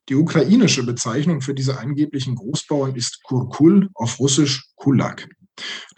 Die 0.09 0.15
ukrainische 0.15 0.83
Bezeichnung 0.83 1.41
für 1.41 1.53
diese 1.53 1.79
angeblichen 1.79 2.35
Großbauern 2.35 2.95
ist 2.95 3.21
Kurkul, 3.23 3.89
auf 3.93 4.19
Russisch 4.19 4.69
Kulak. 4.75 5.27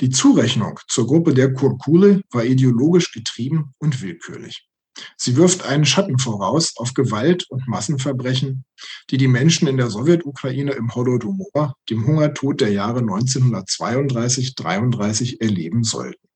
Die 0.02 0.10
Zurechnung 0.10 0.80
zur 0.88 1.08
Gruppe 1.08 1.34
der 1.34 1.54
Kurkule 1.54 2.22
war 2.32 2.44
ideologisch 2.44 3.12
getrieben 3.12 3.74
und 3.80 4.02
willkürlich. 4.02 4.68
Sie 5.16 5.36
wirft 5.36 5.66
einen 5.66 5.86
Schatten 5.86 6.18
voraus 6.20 6.74
auf 6.78 6.94
Gewalt 6.94 7.50
und 7.50 7.68
Massenverbrechen, 7.68 8.66
die 9.10 9.18
die 9.18 9.28
Menschen 9.28 9.68
in 9.68 9.78
der 9.78 9.90
Sowjetukraine 9.90 10.74
im 10.74 10.94
Holodomor, 10.96 11.76
dem 11.90 12.06
Hungertod 12.06 12.62
der 12.62 12.72
Jahre 12.72 13.00
1932-33 13.02 15.42
erleben 15.42 15.84
sollten. 15.84 16.28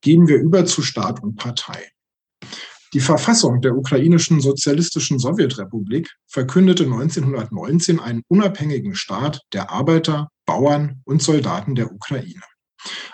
Gehen 0.00 0.26
wir 0.28 0.38
über 0.38 0.64
zu 0.66 0.82
Staat 0.82 1.22
und 1.22 1.36
Partei. 1.36 1.90
Die 2.94 3.00
Verfassung 3.00 3.60
der 3.60 3.76
ukrainischen 3.76 4.40
sozialistischen 4.40 5.18
Sowjetrepublik 5.18 6.10
verkündete 6.26 6.84
1919 6.84 8.00
einen 8.00 8.22
unabhängigen 8.28 8.94
Staat 8.94 9.42
der 9.52 9.70
Arbeiter, 9.70 10.30
Bauern 10.46 11.02
und 11.04 11.22
Soldaten 11.22 11.74
der 11.74 11.92
Ukraine. 11.92 12.40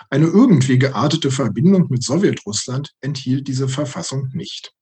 Eine 0.09 0.27
irgendwie 0.27 0.77
geartete 0.77 1.31
Verbindung 1.31 1.87
mit 1.89 2.03
Sowjetrussland 2.03 2.93
enthielt 3.01 3.47
diese 3.47 3.67
Verfassung 3.67 4.29
nicht. 4.33 4.73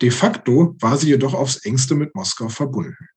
De 0.00 0.10
facto 0.10 0.76
war 0.80 0.98
sie 0.98 1.08
jedoch 1.08 1.34
aufs 1.34 1.64
engste 1.64 1.94
mit 1.94 2.14
Moskau 2.14 2.48
verbunden. 2.48 3.08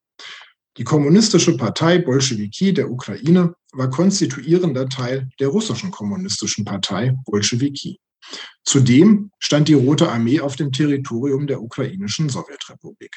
Die 0.78 0.84
kommunistische 0.84 1.56
Partei 1.56 2.00
Bolschewiki 2.00 2.74
der 2.74 2.92
Ukraine 2.92 3.56
war 3.72 3.90
konstituierender 3.90 4.90
Teil 4.90 5.30
der 5.40 5.48
russischen 5.48 5.92
kommunistischen 5.92 6.66
Partei 6.66 7.16
Bolschewiki. 7.26 8.00
Zudem 8.66 9.32
stand 9.40 9.68
die 9.68 9.74
Rote 9.74 10.12
Armee 10.12 10.42
auf 10.42 10.56
dem 10.56 10.72
Territorium 10.72 11.48
der 11.48 11.62
ukrainischen 11.62 12.28
Sowjetrepublik. 12.30 13.16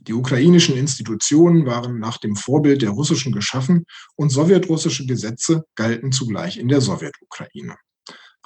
Die 0.00 0.12
ukrainischen 0.12 0.76
Institutionen 0.76 1.66
waren 1.66 1.98
nach 1.98 2.18
dem 2.18 2.36
Vorbild 2.36 2.82
der 2.82 2.90
russischen 2.90 3.32
geschaffen 3.32 3.84
und 4.16 4.30
sowjetrussische 4.30 5.06
Gesetze 5.06 5.64
galten 5.76 6.12
zugleich 6.12 6.58
in 6.58 6.68
der 6.68 6.80
Sowjetukraine. 6.80 7.76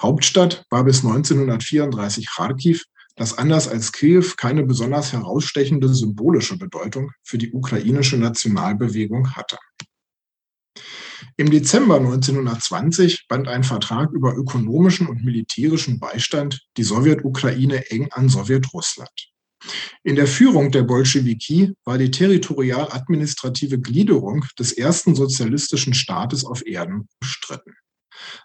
Hauptstadt 0.01 0.65
war 0.69 0.83
bis 0.83 1.03
1934 1.03 2.29
Kharkiv, 2.29 2.83
das 3.15 3.37
anders 3.37 3.67
als 3.67 3.91
Kiew 3.91 4.25
keine 4.37 4.63
besonders 4.63 5.11
herausstechende 5.11 5.91
symbolische 5.91 6.57
Bedeutung 6.57 7.11
für 7.23 7.39
die 7.39 7.51
ukrainische 7.51 8.17
Nationalbewegung 8.17 9.35
hatte. 9.35 9.57
Im 11.35 11.49
Dezember 11.49 11.97
1920 11.97 13.27
band 13.27 13.47
ein 13.47 13.63
Vertrag 13.63 14.11
über 14.11 14.35
ökonomischen 14.35 15.07
und 15.07 15.23
militärischen 15.23 15.99
Beistand 15.99 16.67
die 16.77 16.83
Sowjetukraine 16.83 17.89
eng 17.89 18.09
an 18.11 18.29
Sowjetrussland. 18.29 19.31
In 20.03 20.15
der 20.15 20.27
Führung 20.27 20.71
der 20.71 20.83
Bolschewiki 20.83 21.73
war 21.83 21.97
die 21.97 22.11
territorial-administrative 22.11 23.79
Gliederung 23.79 24.45
des 24.57 24.71
ersten 24.71 25.15
sozialistischen 25.15 25.93
Staates 25.93 26.45
auf 26.45 26.65
Erden 26.65 27.07
bestritten. 27.19 27.73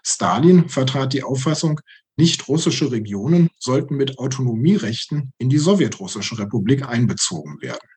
Stalin 0.03 0.69
vertrat 0.69 1.13
die 1.13 1.23
Auffassung, 1.23 1.79
nicht 2.15 2.47
russische 2.47 2.91
Regionen 2.91 3.49
sollten 3.57 3.95
mit 3.95 4.19
Autonomierechten 4.19 5.33
in 5.39 5.49
die 5.49 5.57
sowjetrussische 5.57 6.37
Republik 6.37 6.87
einbezogen 6.87 7.59
werden. 7.61 7.87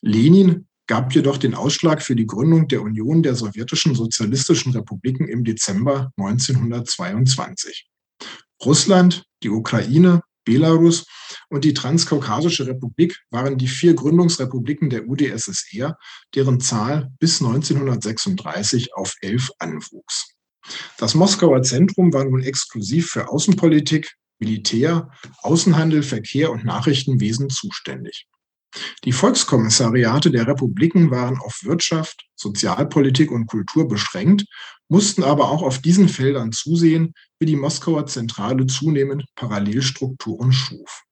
Lenin 0.00 0.68
gab 0.86 1.14
jedoch 1.14 1.38
den 1.38 1.54
Ausschlag 1.54 2.02
für 2.02 2.14
die 2.14 2.26
Gründung 2.26 2.68
der 2.68 2.82
Union 2.82 3.22
der 3.22 3.34
sowjetischen 3.34 3.94
sozialistischen 3.94 4.72
Republiken 4.72 5.28
im 5.28 5.44
Dezember 5.44 6.12
1922. 6.16 7.88
Russland, 8.64 9.24
die 9.42 9.50
Ukraine, 9.50 10.22
Belarus 10.44 11.06
und 11.48 11.64
die 11.64 11.74
Transkaukasische 11.74 12.66
Republik 12.66 13.18
waren 13.30 13.58
die 13.58 13.68
vier 13.68 13.94
Gründungsrepubliken 13.94 14.90
der 14.90 15.08
UdSSR, 15.08 15.96
deren 16.34 16.60
Zahl 16.60 17.10
bis 17.18 17.40
1936 17.40 18.94
auf 18.94 19.14
elf 19.20 19.50
anwuchs. 19.58 20.34
Das 20.98 21.14
Moskauer 21.14 21.62
Zentrum 21.62 22.12
war 22.12 22.24
nun 22.24 22.42
exklusiv 22.42 23.10
für 23.10 23.28
Außenpolitik, 23.28 24.14
Militär, 24.38 25.10
Außenhandel, 25.42 26.02
Verkehr 26.02 26.50
und 26.50 26.64
Nachrichtenwesen 26.64 27.50
zuständig. 27.50 28.26
Die 29.04 29.12
Volkskommissariate 29.12 30.30
der 30.30 30.46
Republiken 30.46 31.10
waren 31.10 31.38
auf 31.38 31.60
Wirtschaft, 31.62 32.24
Sozialpolitik 32.34 33.30
und 33.30 33.46
Kultur 33.46 33.86
beschränkt, 33.86 34.46
mussten 34.92 35.24
aber 35.24 35.50
auch 35.50 35.62
auf 35.62 35.78
diesen 35.78 36.06
Feldern 36.06 36.52
zusehen, 36.52 37.14
wie 37.40 37.46
die 37.46 37.56
Moskauer 37.56 38.04
Zentrale 38.04 38.66
zunehmend 38.66 39.24
Parallelstrukturen 39.36 40.52
schuf. 40.52 41.04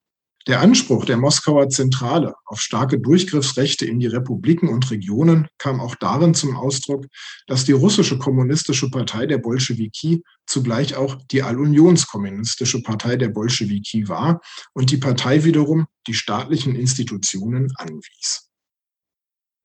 Der 0.47 0.61
Anspruch 0.61 1.07
der 1.07 1.17
Moskauer 1.17 1.71
Zentrale 1.71 2.35
auf 2.45 2.61
starke 2.61 3.01
Durchgriffsrechte 3.01 3.87
in 3.87 3.99
die 3.99 4.07
Republiken 4.07 4.69
und 4.69 4.91
Regionen 4.91 5.49
kam 5.57 5.81
auch 5.81 5.95
darin 5.95 6.35
zum 6.35 6.57
Ausdruck, 6.57 7.07
dass 7.47 7.65
die 7.65 7.73
russische 7.73 8.19
kommunistische 8.19 8.91
Partei 8.91 9.25
der 9.25 9.39
Bolschewiki 9.39 10.25
zugleich 10.47 10.95
auch 10.97 11.17
die 11.31 11.43
Allunionskommunistische 11.43 12.83
Partei 12.83 13.17
der 13.17 13.29
Bolschewiki 13.29 14.09
war 14.09 14.43
und 14.75 14.91
die 14.91 14.99
Partei 14.99 15.45
wiederum 15.45 15.87
die 16.07 16.15
staatlichen 16.15 16.75
Institutionen 16.75 17.73
anwies. 17.77 18.50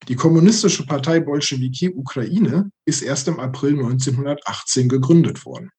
Die 0.08 0.16
Kommunistische 0.16 0.86
Partei 0.86 1.20
Bolschewiki 1.20 1.90
Ukraine 1.90 2.70
ist 2.86 3.02
erst 3.02 3.28
im 3.28 3.40
April 3.40 3.72
1918 3.74 4.88
gegründet 4.88 5.46
worden. 5.46 5.72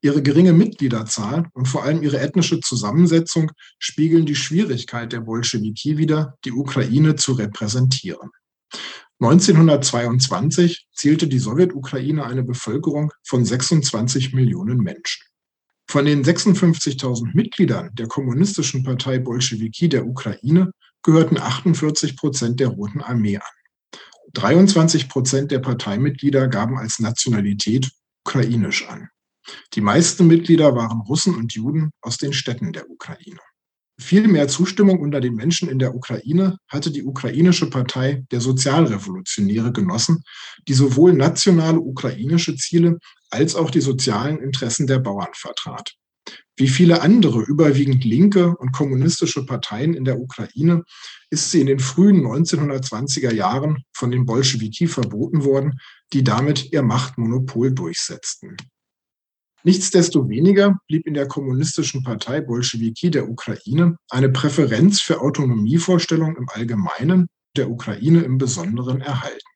Ihre 0.00 0.22
geringe 0.22 0.52
Mitgliederzahl 0.52 1.48
und 1.52 1.66
vor 1.66 1.82
allem 1.82 2.00
ihre 2.00 2.20
ethnische 2.20 2.60
Zusammensetzung 2.60 3.50
spiegeln 3.80 4.24
die 4.24 4.36
Schwierigkeit 4.36 5.12
der 5.12 5.20
Bolschewiki 5.20 5.98
wider, 5.98 6.36
die 6.44 6.52
Ukraine 6.52 7.16
zu 7.16 7.32
repräsentieren. 7.32 8.30
1922 9.20 10.86
zählte 10.94 11.26
die 11.26 11.40
Sowjetukraine 11.40 12.24
eine 12.24 12.44
Bevölkerung 12.44 13.12
von 13.24 13.44
26 13.44 14.32
Millionen 14.32 14.78
Menschen. 14.78 15.24
Von 15.88 16.04
den 16.04 16.24
56.000 16.24 17.30
Mitgliedern 17.34 17.90
der 17.94 18.06
Kommunistischen 18.06 18.84
Partei 18.84 19.18
Bolschewiki 19.18 19.88
der 19.88 20.06
Ukraine 20.06 20.70
gehörten 21.02 21.38
48 21.38 22.16
Prozent 22.16 22.60
der 22.60 22.68
Roten 22.68 23.00
Armee 23.00 23.38
an. 23.38 23.55
23 24.34 25.08
Prozent 25.08 25.50
der 25.50 25.60
Parteimitglieder 25.60 26.48
gaben 26.48 26.78
als 26.78 26.98
Nationalität 26.98 27.90
ukrainisch 28.24 28.88
an. 28.88 29.08
Die 29.74 29.80
meisten 29.80 30.26
Mitglieder 30.26 30.74
waren 30.74 31.00
Russen 31.00 31.34
und 31.36 31.54
Juden 31.54 31.90
aus 32.00 32.16
den 32.18 32.32
Städten 32.32 32.72
der 32.72 32.90
Ukraine. 32.90 33.40
Viel 33.98 34.28
mehr 34.28 34.46
Zustimmung 34.46 35.00
unter 35.00 35.20
den 35.20 35.34
Menschen 35.34 35.70
in 35.70 35.78
der 35.78 35.94
Ukraine 35.94 36.58
hatte 36.68 36.90
die 36.90 37.02
ukrainische 37.02 37.70
Partei 37.70 38.26
der 38.30 38.42
Sozialrevolutionäre 38.42 39.72
genossen, 39.72 40.22
die 40.68 40.74
sowohl 40.74 41.14
nationale 41.14 41.80
ukrainische 41.80 42.56
Ziele 42.56 42.98
als 43.30 43.54
auch 43.54 43.70
die 43.70 43.80
sozialen 43.80 44.38
Interessen 44.38 44.86
der 44.86 44.98
Bauern 44.98 45.32
vertrat. 45.32 45.94
Wie 46.58 46.68
viele 46.68 47.02
andere 47.02 47.42
überwiegend 47.42 48.04
linke 48.04 48.56
und 48.56 48.72
kommunistische 48.72 49.44
Parteien 49.44 49.92
in 49.92 50.04
der 50.04 50.18
Ukraine 50.18 50.84
ist 51.28 51.50
sie 51.50 51.60
in 51.60 51.66
den 51.66 51.80
frühen 51.80 52.24
1920er 52.24 53.32
Jahren 53.32 53.82
von 53.92 54.10
den 54.10 54.24
Bolschewiki 54.24 54.86
verboten 54.86 55.44
worden, 55.44 55.78
die 56.14 56.24
damit 56.24 56.72
ihr 56.72 56.82
Machtmonopol 56.82 57.72
durchsetzten. 57.72 58.56
Nichtsdestoweniger 59.64 60.78
blieb 60.86 61.06
in 61.06 61.14
der 61.14 61.26
Kommunistischen 61.26 62.02
Partei 62.02 62.40
Bolschewiki 62.40 63.10
der 63.10 63.28
Ukraine 63.28 63.98
eine 64.08 64.28
Präferenz 64.28 65.00
für 65.00 65.20
Autonomievorstellungen 65.20 66.36
im 66.36 66.48
Allgemeinen, 66.48 67.26
der 67.56 67.68
Ukraine 67.68 68.20
im 68.20 68.38
Besonderen 68.38 69.00
erhalten. 69.00 69.48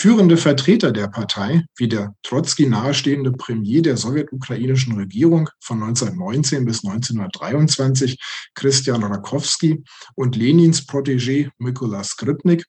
Führende 0.00 0.38
Vertreter 0.38 0.92
der 0.92 1.08
Partei, 1.08 1.66
wie 1.76 1.86
der 1.86 2.14
Trotzki 2.22 2.64
nahestehende 2.64 3.32
Premier 3.32 3.82
der 3.82 3.98
sowjetukrainischen 3.98 4.96
Regierung 4.96 5.50
von 5.60 5.82
1919 5.82 6.64
bis 6.64 6.82
1923, 6.82 8.18
Christian 8.54 9.04
Rakowski, 9.04 9.84
und 10.14 10.36
Lenins 10.36 10.88
Protégé 10.88 11.50
Mykola 11.58 12.02
Skripnik, 12.02 12.64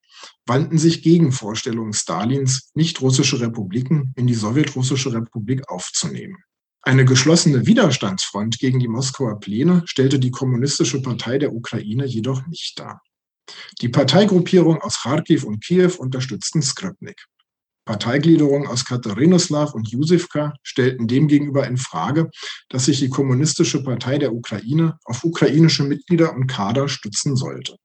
wandten 0.46 0.78
sich 0.78 1.04
gegen 1.04 1.32
Vorstellungen 1.32 1.94
Stalins, 1.94 2.70
nicht 2.74 3.00
russische 3.00 3.40
Republiken 3.40 4.12
in 4.18 4.28
die 4.28 4.34
sowjetrussische 4.34 5.14
Republik 5.14 5.70
aufzunehmen. 5.70 6.36
Eine 6.82 7.06
geschlossene 7.06 7.66
Widerstandsfront 7.66 8.60
gegen 8.60 8.80
die 8.80 8.90
Moskauer 8.90 9.40
Pläne 9.40 9.84
stellte 9.86 10.20
die 10.20 10.32
Kommunistische 10.32 11.02
Partei 11.02 11.38
der 11.38 11.54
Ukraine 11.54 12.06
jedoch 12.06 12.46
nicht 12.48 12.78
dar. 12.78 13.02
Die 13.82 13.90
Parteigruppierung 13.90 14.82
aus 14.82 15.02
Kharkiv 15.02 15.44
und 15.44 15.64
Kiew 15.64 15.94
unterstützten 15.98 16.62
Skripnik. 16.62 17.26
Parteigliederungen 17.86 18.68
aus 18.68 18.86
Katerinoslav 18.86 19.74
und 19.74 19.90
Jusivka 19.90 20.54
stellten 20.62 21.08
demgegenüber 21.08 21.68
in 21.68 21.78
Frage, 21.78 22.30
dass 22.70 22.86
sich 22.86 23.00
die 23.00 23.10
Kommunistische 23.10 23.84
Partei 23.84 24.18
der 24.18 24.34
Ukraine 24.34 24.98
auf 25.06 25.24
ukrainische 25.24 25.84
Mitglieder 25.84 26.34
und 26.34 26.48
Kader 26.48 26.88
stützen 26.88 27.36
sollte. 27.36 27.76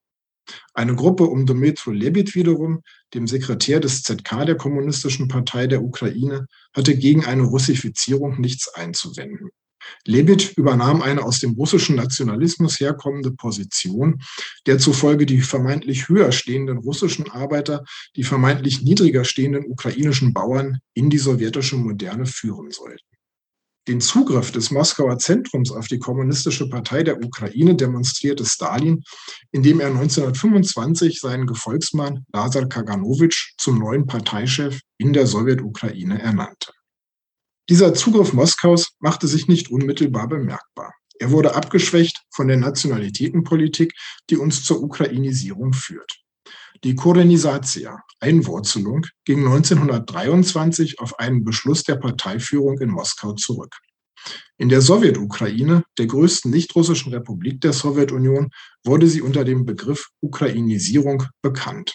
Eine 0.74 0.94
Gruppe 0.94 1.24
um 1.24 1.46
Dmytro 1.46 1.90
Lebit 1.90 2.34
wiederum, 2.34 2.82
dem 3.14 3.26
Sekretär 3.26 3.80
des 3.80 4.02
ZK 4.02 4.44
der 4.46 4.56
Kommunistischen 4.56 5.28
Partei 5.28 5.66
der 5.66 5.82
Ukraine, 5.82 6.46
hatte 6.74 6.96
gegen 6.96 7.24
eine 7.24 7.42
Russifizierung 7.42 8.40
nichts 8.40 8.68
einzuwenden. 8.74 9.50
Lebit 10.04 10.56
übernahm 10.56 11.02
eine 11.02 11.24
aus 11.24 11.40
dem 11.40 11.52
russischen 11.52 11.96
Nationalismus 11.96 12.80
herkommende 12.80 13.32
Position, 13.32 14.22
der 14.66 14.78
zufolge 14.78 15.26
die 15.26 15.40
vermeintlich 15.40 16.08
höher 16.08 16.32
stehenden 16.32 16.78
russischen 16.78 17.30
Arbeiter 17.30 17.84
die 18.16 18.24
vermeintlich 18.24 18.82
niedriger 18.82 19.24
stehenden 19.24 19.66
ukrainischen 19.66 20.32
Bauern 20.32 20.78
in 20.94 21.10
die 21.10 21.18
sowjetische 21.18 21.76
Moderne 21.76 22.26
führen 22.26 22.70
sollten. 22.70 23.04
Den 23.88 24.00
Zugriff 24.00 24.50
des 24.50 24.72
Moskauer 24.72 25.18
Zentrums 25.18 25.70
auf 25.70 25.86
die 25.86 26.00
Kommunistische 26.00 26.68
Partei 26.68 27.04
der 27.04 27.22
Ukraine 27.22 27.76
demonstrierte 27.76 28.44
Stalin, 28.44 29.04
indem 29.52 29.78
er 29.78 29.88
1925 29.88 31.20
seinen 31.20 31.46
Gefolgsmann 31.46 32.24
Lazar 32.32 32.68
Kaganowitsch 32.68 33.54
zum 33.58 33.78
neuen 33.78 34.06
Parteichef 34.06 34.80
in 34.98 35.12
der 35.12 35.28
Sowjetukraine 35.28 36.20
ernannte. 36.20 36.72
Dieser 37.68 37.94
Zugriff 37.94 38.32
Moskaus 38.32 38.92
machte 39.00 39.26
sich 39.26 39.48
nicht 39.48 39.70
unmittelbar 39.70 40.28
bemerkbar. 40.28 40.94
Er 41.18 41.32
wurde 41.32 41.56
abgeschwächt 41.56 42.22
von 42.30 42.46
der 42.46 42.58
Nationalitätenpolitik, 42.58 43.92
die 44.30 44.36
uns 44.36 44.62
zur 44.62 44.82
Ukrainisierung 44.82 45.72
führt. 45.72 46.20
Die 46.84 46.94
Korenisatia, 46.94 48.02
Einwurzelung, 48.20 49.06
ging 49.24 49.38
1923 49.38 51.00
auf 51.00 51.18
einen 51.18 51.42
Beschluss 51.42 51.82
der 51.82 51.96
Parteiführung 51.96 52.78
in 52.78 52.90
Moskau 52.90 53.32
zurück. 53.32 53.74
In 54.58 54.68
der 54.68 54.80
Sowjetukraine, 54.80 55.84
der 55.98 56.06
größten 56.06 56.50
nichtrussischen 56.50 57.12
Republik 57.12 57.60
der 57.62 57.72
Sowjetunion, 57.72 58.50
wurde 58.84 59.08
sie 59.08 59.22
unter 59.22 59.44
dem 59.44 59.64
Begriff 59.64 60.08
Ukrainisierung 60.20 61.24
bekannt. 61.42 61.94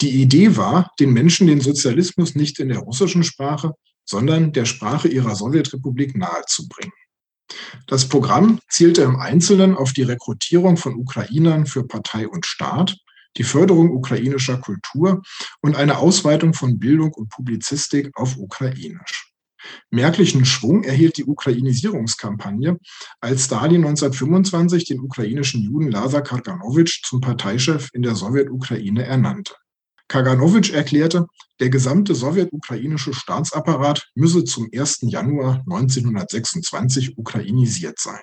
Die 0.00 0.10
Idee 0.22 0.56
war, 0.56 0.92
den 1.00 1.12
Menschen 1.12 1.46
den 1.46 1.60
Sozialismus 1.60 2.34
nicht 2.34 2.58
in 2.58 2.68
der 2.68 2.78
russischen 2.78 3.24
Sprache, 3.24 3.72
sondern 4.04 4.52
der 4.52 4.64
Sprache 4.64 5.08
ihrer 5.08 5.34
Sowjetrepublik 5.34 6.16
nahezubringen. 6.16 6.92
Das 7.86 8.08
Programm 8.08 8.58
zielte 8.68 9.02
im 9.02 9.16
Einzelnen 9.16 9.76
auf 9.76 9.92
die 9.92 10.02
Rekrutierung 10.02 10.76
von 10.76 10.94
Ukrainern 10.94 11.66
für 11.66 11.86
Partei 11.86 12.28
und 12.28 12.46
Staat, 12.46 12.96
die 13.36 13.44
Förderung 13.44 13.90
ukrainischer 13.90 14.58
Kultur 14.58 15.22
und 15.60 15.76
eine 15.76 15.98
Ausweitung 15.98 16.54
von 16.54 16.78
Bildung 16.78 17.12
und 17.12 17.28
Publizistik 17.30 18.10
auf 18.14 18.36
Ukrainisch. 18.36 19.32
Merklichen 19.90 20.44
Schwung 20.44 20.84
erhielt 20.84 21.16
die 21.16 21.24
Ukrainisierungskampagne, 21.24 22.78
als 23.20 23.46
Stalin 23.46 23.84
1925 23.84 24.84
den 24.84 25.00
ukrainischen 25.00 25.62
Juden 25.62 25.90
Lazar 25.90 26.22
Karganowitsch 26.22 27.02
zum 27.04 27.20
Parteichef 27.20 27.88
in 27.94 28.02
der 28.02 28.14
Sowjetukraine 28.14 29.04
ernannte. 29.04 29.54
Kaganowitsch 30.08 30.72
erklärte, 30.72 31.26
der 31.60 31.70
gesamte 31.70 32.14
sowjetukrainische 32.14 33.14
Staatsapparat 33.14 34.06
müsse 34.14 34.44
zum 34.44 34.68
1. 34.72 34.98
Januar 35.02 35.62
1926 35.66 37.16
ukrainisiert 37.16 37.98
sein. 37.98 38.20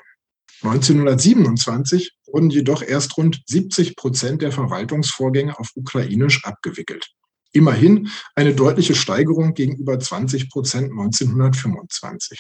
1927 0.64 2.12
wurden 2.28 2.52
jedoch 2.52 2.84
erst 2.84 3.18
rund 3.18 3.42
70 3.48 3.96
Prozent 3.96 4.42
der 4.44 4.52
Verwaltungsvorgänge 4.52 5.58
auf 5.58 5.70
Ukrainisch 5.76 6.46
abgewickelt. 6.46 7.12
Immerhin 7.52 8.10
eine 8.36 8.54
deutliche 8.54 8.96
Steigerung 8.96 9.54
gegenüber 9.54 10.00
20 10.00 10.50
Prozent 10.52 10.92
1925. 10.92 12.40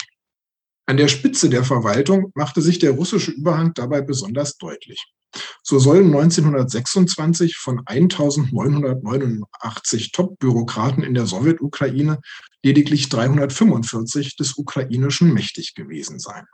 An 0.86 0.97
der 0.97 1.08
Spitze 1.08 1.49
der 1.49 1.63
Verwaltung 1.63 2.32
machte 2.36 2.62
sich 2.62 2.80
der 2.80 2.91
russische 2.91 3.32
Überhang 3.32 3.73
dabei 3.73 4.01
besonders 4.01 4.58
deutlich. 4.58 5.12
So 5.63 5.80
sollen 5.80 6.08
1926 6.08 7.58
von 7.58 7.82
1989 7.86 10.12
Top-Bürokraten 10.12 11.04
in 11.04 11.13
der 11.13 11.26
Sowjetukraine 11.26 12.20
lediglich 12.63 13.10
345 13.10 14.36
des 14.36 14.58
Ukrainischen 14.58 15.34
mächtig 15.34 15.76
gewesen 15.76 16.20
sein. 16.20 16.46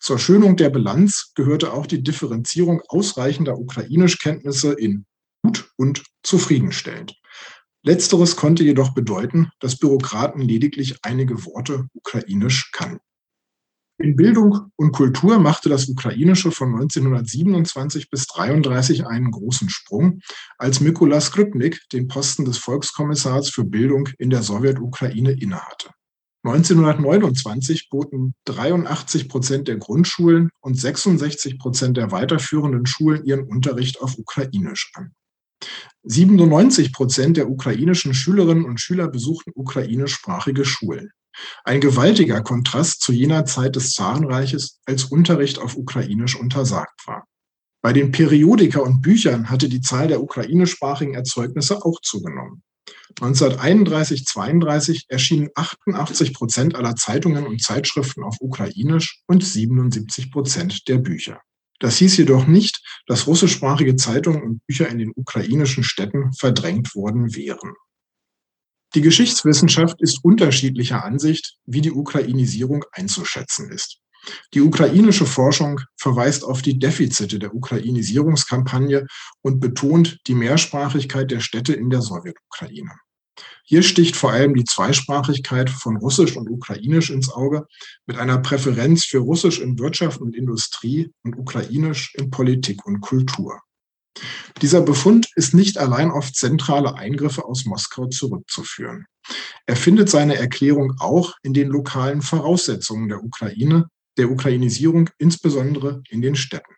Zur 0.00 0.18
Schönung 0.18 0.56
der 0.56 0.70
Bilanz 0.70 1.32
gehörte 1.34 1.72
auch 1.72 1.86
die 1.86 2.02
Differenzierung 2.02 2.82
ausreichender 2.88 3.58
Ukrainischkenntnisse 3.58 4.72
in 4.72 5.06
gut 5.42 5.70
und 5.76 6.02
zufriedenstellend. 6.22 7.14
Letzteres 7.82 8.36
konnte 8.36 8.62
jedoch 8.62 8.92
bedeuten, 8.92 9.50
dass 9.58 9.78
Bürokraten 9.78 10.42
lediglich 10.42 10.98
einige 11.02 11.46
Worte 11.46 11.88
ukrainisch 11.94 12.72
kannten. 12.72 13.00
In 14.02 14.16
Bildung 14.16 14.72
und 14.76 14.92
Kultur 14.92 15.38
machte 15.38 15.68
das 15.68 15.86
Ukrainische 15.86 16.50
von 16.50 16.72
1927 16.72 18.08
bis 18.08 18.22
1933 18.30 19.06
einen 19.06 19.30
großen 19.30 19.68
Sprung, 19.68 20.20
als 20.56 20.80
Mykola 20.80 21.20
Skripnik 21.20 21.86
den 21.92 22.08
Posten 22.08 22.46
des 22.46 22.56
Volkskommissars 22.56 23.50
für 23.50 23.64
Bildung 23.64 24.08
in 24.16 24.30
der 24.30 24.42
Sowjetukraine 24.42 25.32
innehatte. 25.32 25.90
1929 26.44 27.90
boten 27.90 28.32
83 28.46 29.28
Prozent 29.28 29.68
der 29.68 29.76
Grundschulen 29.76 30.48
und 30.60 30.80
66 30.80 31.58
Prozent 31.58 31.98
der 31.98 32.10
weiterführenden 32.10 32.86
Schulen 32.86 33.26
ihren 33.26 33.46
Unterricht 33.46 34.00
auf 34.00 34.16
Ukrainisch 34.16 34.92
an. 34.94 35.12
97 36.04 36.94
Prozent 36.94 37.36
der 37.36 37.50
ukrainischen 37.50 38.14
Schülerinnen 38.14 38.64
und 38.64 38.80
Schüler 38.80 39.08
besuchten 39.08 39.52
ukrainischsprachige 39.54 40.64
Schulen. 40.64 41.10
Ein 41.64 41.80
gewaltiger 41.80 42.42
Kontrast 42.42 43.02
zu 43.02 43.12
jener 43.12 43.44
Zeit 43.46 43.76
des 43.76 43.92
Zarenreiches, 43.92 44.80
als 44.86 45.04
Unterricht 45.04 45.58
auf 45.58 45.76
Ukrainisch 45.76 46.36
untersagt 46.36 47.06
war. 47.06 47.24
Bei 47.82 47.92
den 47.92 48.12
Periodika 48.12 48.80
und 48.80 49.00
Büchern 49.00 49.48
hatte 49.48 49.68
die 49.68 49.80
Zahl 49.80 50.08
der 50.08 50.22
ukrainischsprachigen 50.22 51.14
Erzeugnisse 51.14 51.84
auch 51.84 52.00
zugenommen. 52.02 52.62
1931-32 53.18 55.04
erschienen 55.08 55.48
88 55.54 56.34
Prozent 56.34 56.74
aller 56.74 56.96
Zeitungen 56.96 57.46
und 57.46 57.62
Zeitschriften 57.62 58.22
auf 58.22 58.36
Ukrainisch 58.40 59.22
und 59.26 59.44
77 59.44 60.30
Prozent 60.30 60.88
der 60.88 60.98
Bücher. 60.98 61.40
Das 61.78 61.96
hieß 61.96 62.18
jedoch 62.18 62.46
nicht, 62.46 62.82
dass 63.06 63.26
russischsprachige 63.26 63.96
Zeitungen 63.96 64.42
und 64.42 64.66
Bücher 64.66 64.88
in 64.88 64.98
den 64.98 65.12
ukrainischen 65.14 65.82
Städten 65.82 66.32
verdrängt 66.34 66.94
worden 66.94 67.34
wären. 67.34 67.74
Die 68.94 69.02
Geschichtswissenschaft 69.02 70.00
ist 70.00 70.24
unterschiedlicher 70.24 71.04
Ansicht, 71.04 71.56
wie 71.64 71.80
die 71.80 71.92
Ukrainisierung 71.92 72.84
einzuschätzen 72.92 73.70
ist. 73.70 74.00
Die 74.52 74.60
ukrainische 74.60 75.26
Forschung 75.26 75.80
verweist 75.96 76.44
auf 76.44 76.60
die 76.60 76.78
Defizite 76.78 77.38
der 77.38 77.54
Ukrainisierungskampagne 77.54 79.06
und 79.42 79.60
betont 79.60 80.18
die 80.26 80.34
Mehrsprachigkeit 80.34 81.30
der 81.30 81.40
Städte 81.40 81.72
in 81.72 81.88
der 81.88 82.02
Sowjetukraine. 82.02 82.92
Hier 83.64 83.82
sticht 83.82 84.16
vor 84.16 84.32
allem 84.32 84.54
die 84.54 84.64
Zweisprachigkeit 84.64 85.70
von 85.70 85.96
Russisch 85.96 86.36
und 86.36 86.50
Ukrainisch 86.50 87.10
ins 87.10 87.30
Auge, 87.30 87.66
mit 88.06 88.18
einer 88.18 88.38
Präferenz 88.38 89.04
für 89.04 89.18
Russisch 89.18 89.60
in 89.60 89.78
Wirtschaft 89.78 90.20
und 90.20 90.36
Industrie 90.36 91.12
und 91.22 91.38
Ukrainisch 91.38 92.14
in 92.16 92.30
Politik 92.30 92.84
und 92.84 93.00
Kultur. 93.00 93.60
Dieser 94.60 94.82
Befund 94.82 95.28
ist 95.36 95.54
nicht 95.54 95.78
allein 95.78 96.10
auf 96.10 96.32
zentrale 96.32 96.94
Eingriffe 96.96 97.44
aus 97.44 97.64
Moskau 97.64 98.06
zurückzuführen. 98.06 99.06
Er 99.66 99.76
findet 99.76 100.10
seine 100.10 100.36
Erklärung 100.36 100.94
auch 100.98 101.34
in 101.42 101.54
den 101.54 101.68
lokalen 101.68 102.20
Voraussetzungen 102.22 103.08
der 103.08 103.22
Ukraine, 103.22 103.86
der 104.18 104.30
Ukrainisierung, 104.30 105.08
insbesondere 105.18 106.02
in 106.10 106.20
den 106.20 106.34
Städten. 106.34 106.74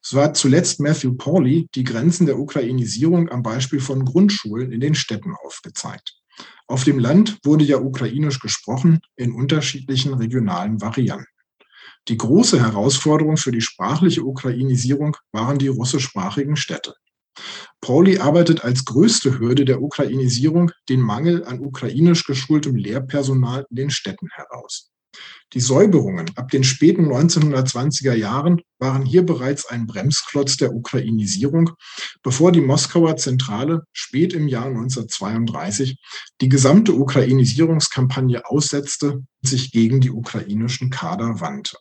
So 0.00 0.20
hat 0.20 0.36
zuletzt 0.36 0.80
Matthew 0.80 1.14
Pauli 1.14 1.68
die 1.74 1.84
Grenzen 1.84 2.26
der 2.26 2.38
Ukrainisierung 2.38 3.30
am 3.30 3.42
Beispiel 3.42 3.80
von 3.80 4.04
Grundschulen 4.04 4.70
in 4.70 4.80
den 4.80 4.94
Städten 4.94 5.34
aufgezeigt. 5.44 6.14
Auf 6.66 6.84
dem 6.84 6.98
Land 6.98 7.38
wurde 7.44 7.64
ja 7.64 7.78
ukrainisch 7.78 8.40
gesprochen 8.40 9.00
in 9.16 9.32
unterschiedlichen 9.32 10.14
regionalen 10.14 10.80
Varianten. 10.80 11.26
Die 12.08 12.18
große 12.18 12.60
Herausforderung 12.60 13.38
für 13.38 13.50
die 13.50 13.62
sprachliche 13.62 14.24
Ukrainisierung 14.24 15.16
waren 15.32 15.58
die 15.58 15.68
russischsprachigen 15.68 16.56
Städte. 16.56 16.94
Pauli 17.80 18.18
arbeitet 18.18 18.62
als 18.62 18.84
größte 18.84 19.38
Hürde 19.38 19.64
der 19.64 19.82
Ukrainisierung 19.82 20.70
den 20.88 21.00
Mangel 21.00 21.44
an 21.44 21.60
ukrainisch 21.60 22.24
geschultem 22.24 22.76
Lehrpersonal 22.76 23.66
in 23.70 23.76
den 23.76 23.90
Städten 23.90 24.28
heraus. 24.32 24.90
Die 25.52 25.60
Säuberungen 25.60 26.30
ab 26.36 26.50
den 26.50 26.64
späten 26.64 27.06
1920er 27.06 28.14
Jahren 28.14 28.60
waren 28.78 29.04
hier 29.04 29.24
bereits 29.24 29.66
ein 29.66 29.86
Bremsklotz 29.86 30.56
der 30.56 30.74
Ukrainisierung, 30.74 31.70
bevor 32.22 32.52
die 32.52 32.60
Moskauer 32.60 33.16
Zentrale 33.16 33.84
spät 33.92 34.32
im 34.32 34.48
Jahr 34.48 34.66
1932 34.66 35.96
die 36.40 36.48
gesamte 36.48 36.92
Ukrainisierungskampagne 36.94 38.44
aussetzte 38.46 39.12
und 39.12 39.26
sich 39.42 39.70
gegen 39.70 40.00
die 40.00 40.10
ukrainischen 40.10 40.90
Kader 40.90 41.40
wandte. 41.40 41.78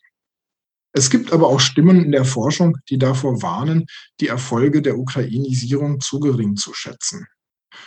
Es 0.94 1.10
gibt 1.10 1.34
aber 1.34 1.48
auch 1.48 1.60
Stimmen 1.60 2.06
in 2.06 2.12
der 2.12 2.24
Forschung, 2.24 2.78
die 2.90 3.00
davor 3.00 3.42
warnen, 3.42 3.88
die 4.20 4.28
Erfolge 4.28 4.82
der 4.82 4.98
Ukrainisierung 4.98 6.00
zu 6.00 6.20
gering 6.20 6.56
zu 6.56 6.74
schätzen. 6.74 7.26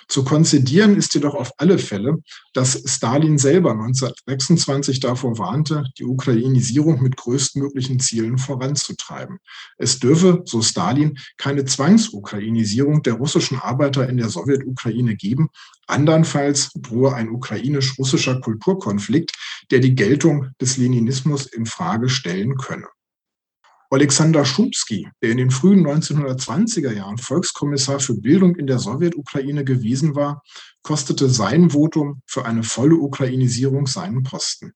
Zu 0.08 0.24
konzidieren 0.24 0.96
ist 0.96 1.14
jedoch 1.14 1.34
auf 1.34 1.52
alle 1.58 1.78
Fälle, 1.78 2.16
dass 2.52 2.82
Stalin 2.86 3.38
selber 3.38 3.72
1926 3.72 5.00
davor 5.00 5.38
warnte, 5.38 5.84
die 5.98 6.04
Ukrainisierung 6.04 7.02
mit 7.02 7.16
größtmöglichen 7.16 8.00
Zielen 8.00 8.38
voranzutreiben. 8.38 9.38
Es 9.78 9.98
dürfe, 9.98 10.42
so 10.44 10.62
Stalin, 10.62 11.18
keine 11.36 11.64
Zwangsukrainisierung 11.64 13.02
der 13.02 13.14
russischen 13.14 13.58
Arbeiter 13.58 14.08
in 14.08 14.16
der 14.16 14.28
Sowjetukraine 14.28 15.16
geben. 15.16 15.48
Andernfalls 15.86 16.70
drohe 16.74 17.14
ein 17.14 17.30
ukrainisch-russischer 17.30 18.40
Kulturkonflikt, 18.40 19.32
der 19.70 19.80
die 19.80 19.94
Geltung 19.94 20.50
des 20.60 20.76
Leninismus 20.76 21.46
in 21.46 21.66
Frage 21.66 22.08
stellen 22.08 22.56
könne. 22.56 22.86
Alexander 23.90 24.44
Schumsky, 24.44 25.08
der 25.22 25.30
in 25.30 25.36
den 25.36 25.50
frühen 25.50 25.86
1920er 25.86 26.92
Jahren 26.92 27.18
Volkskommissar 27.18 28.00
für 28.00 28.14
Bildung 28.14 28.56
in 28.56 28.66
der 28.66 28.78
Sowjetukraine 28.78 29.64
gewesen 29.64 30.16
war, 30.16 30.42
kostete 30.82 31.28
sein 31.28 31.70
Votum 31.70 32.22
für 32.26 32.44
eine 32.44 32.64
volle 32.64 32.96
Ukrainisierung 32.96 33.86
seinen 33.86 34.24
Posten. 34.24 34.72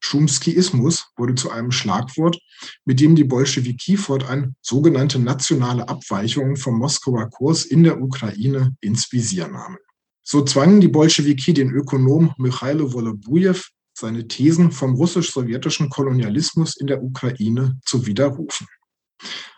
Schumskiismus 0.00 1.06
wurde 1.16 1.34
zu 1.34 1.50
einem 1.50 1.70
Schlagwort, 1.70 2.38
mit 2.84 3.00
dem 3.00 3.16
die 3.16 3.24
Bolschewiki 3.24 3.96
fortan 3.96 4.54
sogenannte 4.60 5.18
nationale 5.18 5.88
Abweichungen 5.88 6.56
vom 6.56 6.78
Moskauer 6.78 7.30
Kurs 7.30 7.64
in 7.64 7.84
der 7.84 8.00
Ukraine 8.00 8.76
ins 8.80 9.12
Visier 9.12 9.48
nahmen. 9.48 9.78
So 10.22 10.42
zwangen 10.42 10.80
die 10.80 10.88
Bolschewiki 10.88 11.54
den 11.54 11.70
Ökonom 11.70 12.32
Michailo 12.38 12.92
Wolobujew 12.92 13.60
seine 13.98 14.28
Thesen 14.28 14.70
vom 14.70 14.94
russisch-sowjetischen 14.94 15.90
Kolonialismus 15.90 16.76
in 16.76 16.86
der 16.86 17.02
Ukraine 17.02 17.78
zu 17.84 18.06
widerrufen. 18.06 18.66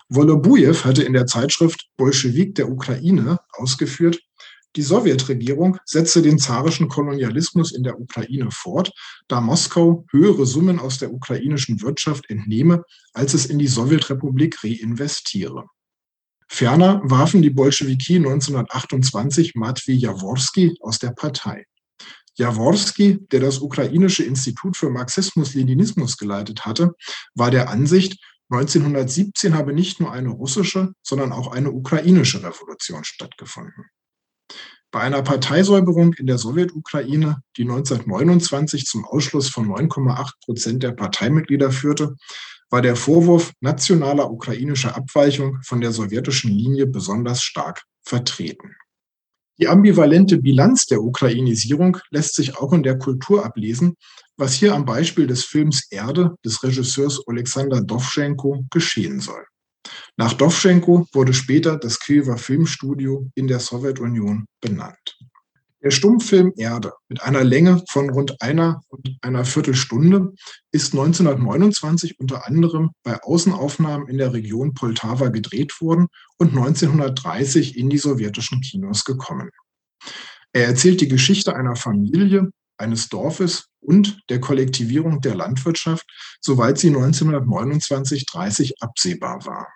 Wolobujew 0.08 0.84
hatte 0.84 1.02
in 1.02 1.12
der 1.12 1.26
Zeitschrift 1.26 1.88
Bolschewik 1.96 2.54
der 2.54 2.68
Ukraine 2.68 3.38
ausgeführt, 3.52 4.20
die 4.76 4.82
Sowjetregierung 4.82 5.78
setze 5.84 6.22
den 6.22 6.38
zarischen 6.38 6.88
Kolonialismus 6.88 7.72
in 7.72 7.82
der 7.82 8.00
Ukraine 8.00 8.50
fort, 8.52 8.92
da 9.26 9.40
Moskau 9.40 10.06
höhere 10.12 10.46
Summen 10.46 10.78
aus 10.78 10.98
der 10.98 11.12
ukrainischen 11.12 11.82
Wirtschaft 11.82 12.30
entnehme, 12.30 12.84
als 13.12 13.34
es 13.34 13.46
in 13.46 13.58
die 13.58 13.66
Sowjetrepublik 13.66 14.62
reinvestiere. 14.62 15.66
Ferner 16.46 17.00
warfen 17.04 17.42
die 17.42 17.50
Bolschewiki 17.50 18.16
1928 18.16 19.56
Matvei 19.56 19.92
Jaworski 19.92 20.76
aus 20.80 21.00
der 21.00 21.10
Partei. 21.10 21.64
Jaworski, 22.36 23.18
der 23.30 23.40
das 23.40 23.58
ukrainische 23.58 24.24
Institut 24.24 24.76
für 24.76 24.90
Marxismus-Leninismus 24.90 26.16
geleitet 26.16 26.64
hatte, 26.64 26.94
war 27.34 27.50
der 27.50 27.68
Ansicht, 27.70 28.18
1917 28.50 29.54
habe 29.54 29.72
nicht 29.72 30.00
nur 30.00 30.10
eine 30.10 30.30
russische, 30.30 30.92
sondern 31.02 31.32
auch 31.32 31.52
eine 31.52 31.70
ukrainische 31.70 32.42
Revolution 32.42 33.04
stattgefunden. 33.04 33.84
Bei 34.90 35.00
einer 35.00 35.22
Parteisäuberung 35.22 36.14
in 36.14 36.26
der 36.26 36.38
Sowjetukraine, 36.38 37.42
die 37.56 37.62
1929 37.62 38.86
zum 38.86 39.04
Ausschluss 39.04 39.48
von 39.48 39.68
9,8 39.68 40.32
Prozent 40.44 40.82
der 40.82 40.90
Parteimitglieder 40.92 41.70
führte, 41.70 42.16
war 42.70 42.82
der 42.82 42.96
Vorwurf 42.96 43.52
nationaler 43.60 44.30
ukrainischer 44.30 44.96
Abweichung 44.96 45.58
von 45.62 45.80
der 45.80 45.92
sowjetischen 45.92 46.50
Linie 46.50 46.86
besonders 46.86 47.42
stark 47.42 47.84
vertreten. 48.02 48.74
Die 49.60 49.68
ambivalente 49.68 50.38
Bilanz 50.38 50.86
der 50.86 51.02
Ukrainisierung 51.02 51.98
lässt 52.10 52.34
sich 52.34 52.56
auch 52.56 52.72
in 52.72 52.82
der 52.82 52.96
Kultur 52.96 53.44
ablesen, 53.44 53.94
was 54.38 54.54
hier 54.54 54.74
am 54.74 54.86
Beispiel 54.86 55.26
des 55.26 55.44
Films 55.44 55.86
Erde 55.90 56.34
des 56.42 56.62
Regisseurs 56.62 57.22
Alexander 57.26 57.82
Dovzhenko 57.82 58.64
geschehen 58.70 59.20
soll. 59.20 59.44
Nach 60.16 60.32
Dovzhenko 60.32 61.06
wurde 61.12 61.34
später 61.34 61.76
das 61.76 61.98
Kiewer 61.98 62.38
Filmstudio 62.38 63.28
in 63.34 63.48
der 63.48 63.60
Sowjetunion 63.60 64.46
benannt. 64.62 65.18
Der 65.82 65.90
Stummfilm 65.90 66.52
Erde 66.56 66.92
mit 67.08 67.22
einer 67.22 67.42
Länge 67.42 67.82
von 67.88 68.10
rund 68.10 68.42
einer 68.42 68.82
und 68.88 69.16
einer 69.22 69.46
Viertelstunde 69.46 70.34
ist 70.72 70.92
1929 70.92 72.20
unter 72.20 72.46
anderem 72.46 72.90
bei 73.02 73.18
Außenaufnahmen 73.22 74.06
in 74.08 74.18
der 74.18 74.34
Region 74.34 74.74
Poltawa 74.74 75.28
gedreht 75.28 75.80
worden 75.80 76.08
und 76.36 76.50
1930 76.50 77.78
in 77.78 77.88
die 77.88 77.96
sowjetischen 77.96 78.60
Kinos 78.60 79.06
gekommen. 79.06 79.50
Er 80.52 80.66
erzählt 80.66 81.00
die 81.00 81.08
Geschichte 81.08 81.56
einer 81.56 81.76
Familie, 81.76 82.50
eines 82.76 83.08
Dorfes 83.08 83.66
und 83.80 84.20
der 84.28 84.40
Kollektivierung 84.40 85.20
der 85.20 85.34
Landwirtschaft, 85.34 86.06
soweit 86.40 86.78
sie 86.78 86.90
1929-30 86.90 88.72
absehbar 88.80 89.46
war. 89.46 89.68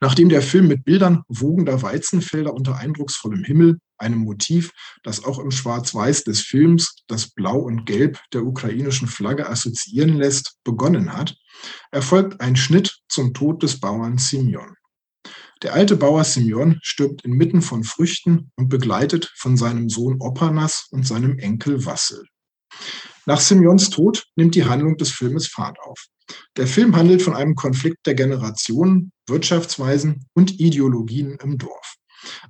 Nachdem 0.00 0.30
der 0.30 0.40
Film 0.40 0.66
mit 0.66 0.84
Bildern 0.84 1.22
wogender 1.28 1.82
Weizenfelder 1.82 2.54
unter 2.54 2.76
eindrucksvollem 2.76 3.44
Himmel, 3.44 3.78
einem 3.98 4.18
Motiv, 4.18 4.72
das 5.02 5.24
auch 5.24 5.38
im 5.38 5.50
Schwarz-Weiß 5.50 6.24
des 6.24 6.40
Films 6.40 6.96
das 7.06 7.28
Blau 7.30 7.58
und 7.58 7.84
Gelb 7.84 8.18
der 8.32 8.44
ukrainischen 8.44 9.08
Flagge 9.08 9.48
assoziieren 9.48 10.16
lässt, 10.16 10.56
begonnen 10.64 11.12
hat, 11.12 11.36
erfolgt 11.90 12.40
ein 12.40 12.56
Schnitt 12.56 12.98
zum 13.08 13.34
Tod 13.34 13.62
des 13.62 13.78
Bauern 13.78 14.16
Simeon. 14.16 14.74
Der 15.62 15.74
alte 15.74 15.96
Bauer 15.96 16.24
Simeon 16.24 16.78
stirbt 16.82 17.22
inmitten 17.22 17.60
von 17.60 17.84
Früchten 17.84 18.50
und 18.56 18.70
begleitet 18.70 19.30
von 19.36 19.58
seinem 19.58 19.90
Sohn 19.90 20.16
Opanas 20.18 20.86
und 20.90 21.06
seinem 21.06 21.38
Enkel 21.38 21.84
Wassel. 21.84 22.24
Nach 23.26 23.40
Simeons 23.40 23.90
Tod 23.90 24.24
nimmt 24.36 24.54
die 24.54 24.64
Handlung 24.64 24.96
des 24.96 25.10
Filmes 25.10 25.46
Fahrt 25.46 25.78
auf. 25.80 26.06
Der 26.56 26.66
Film 26.66 26.96
handelt 26.96 27.22
von 27.22 27.34
einem 27.34 27.54
Konflikt 27.54 28.06
der 28.06 28.14
Generationen, 28.14 29.12
Wirtschaftsweisen 29.26 30.26
und 30.34 30.60
Ideologien 30.60 31.38
im 31.42 31.58
Dorf. 31.58 31.96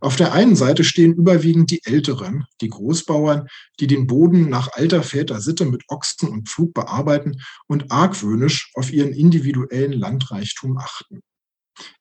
Auf 0.01 0.17
der 0.17 0.33
einen 0.33 0.57
Seite 0.57 0.85
stehen 0.85 1.15
überwiegend 1.15 1.71
die 1.71 1.81
Älteren, 1.85 2.45
die 2.61 2.69
Großbauern, 2.69 3.47
die 3.79 3.87
den 3.87 4.07
Boden 4.07 4.49
nach 4.49 4.73
alter 4.73 5.03
Väter 5.03 5.41
Sitte 5.41 5.65
mit 5.65 5.85
Ochsen 5.89 6.29
und 6.29 6.49
Pflug 6.49 6.75
bearbeiten 6.75 7.41
und 7.69 7.91
argwöhnisch 7.93 8.71
auf 8.75 8.93
ihren 8.93 9.13
individuellen 9.13 9.93
Landreichtum 9.93 10.79
achten. 10.79 11.21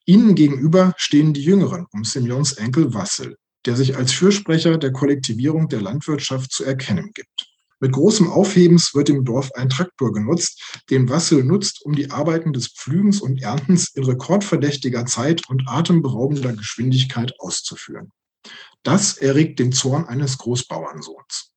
Ihnen 0.06 0.36
gegenüber 0.36 0.94
stehen 0.98 1.34
die 1.34 1.44
Jüngeren 1.44 1.86
um 1.92 2.04
Simeons 2.04 2.54
Enkel 2.54 2.94
Wassel, 2.94 3.38
der 3.66 3.76
sich 3.76 3.96
als 3.96 4.12
Fürsprecher 4.12 4.78
der 4.78 4.92
Kollektivierung 4.92 5.70
der 5.70 5.82
Landwirtschaft 5.82 6.52
zu 6.52 6.64
erkennen 6.64 7.12
gibt. 7.14 7.29
Mit 7.82 7.94
großem 7.94 8.30
Aufhebens 8.30 8.94
wird 8.94 9.10
im 9.10 9.24
Dorf 9.24 9.52
ein 9.54 9.70
Traktor 9.70 10.12
genutzt, 10.12 10.80
den 10.90 11.10
Wassel 11.10 11.46
nutzt, 11.46 11.82
um 11.86 11.96
die 11.96 12.12
Arbeiten 12.12 12.52
des 12.52 12.68
Pflügens 12.68 13.22
und 13.22 13.42
Erntens 13.42 13.96
in 13.96 14.04
rekordverdächtiger 14.04 15.06
Zeit 15.06 15.48
und 15.50 15.64
atemberaubender 15.68 16.54
Geschwindigkeit 16.54 17.40
auszuführen. 17.40 18.12
Das 18.84 19.18
erregt 19.18 19.60
den 19.60 19.72
Zorn 19.72 20.06
eines 20.06 20.38
Großbauernsohns. 20.38 21.52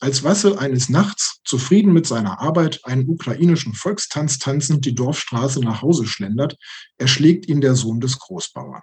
Als 0.00 0.24
Wassel 0.24 0.58
eines 0.58 0.88
Nachts, 0.88 1.40
zufrieden 1.44 1.92
mit 1.92 2.06
seiner 2.06 2.40
Arbeit, 2.40 2.80
einen 2.84 3.08
ukrainischen 3.08 3.74
Volkstanz 3.74 4.38
tanzend 4.38 4.84
die 4.84 4.94
Dorfstraße 4.94 5.60
nach 5.60 5.82
Hause 5.82 6.06
schlendert, 6.06 6.56
erschlägt 6.96 7.48
ihn 7.48 7.60
der 7.60 7.74
Sohn 7.74 8.00
des 8.00 8.18
Großbauern. 8.18 8.82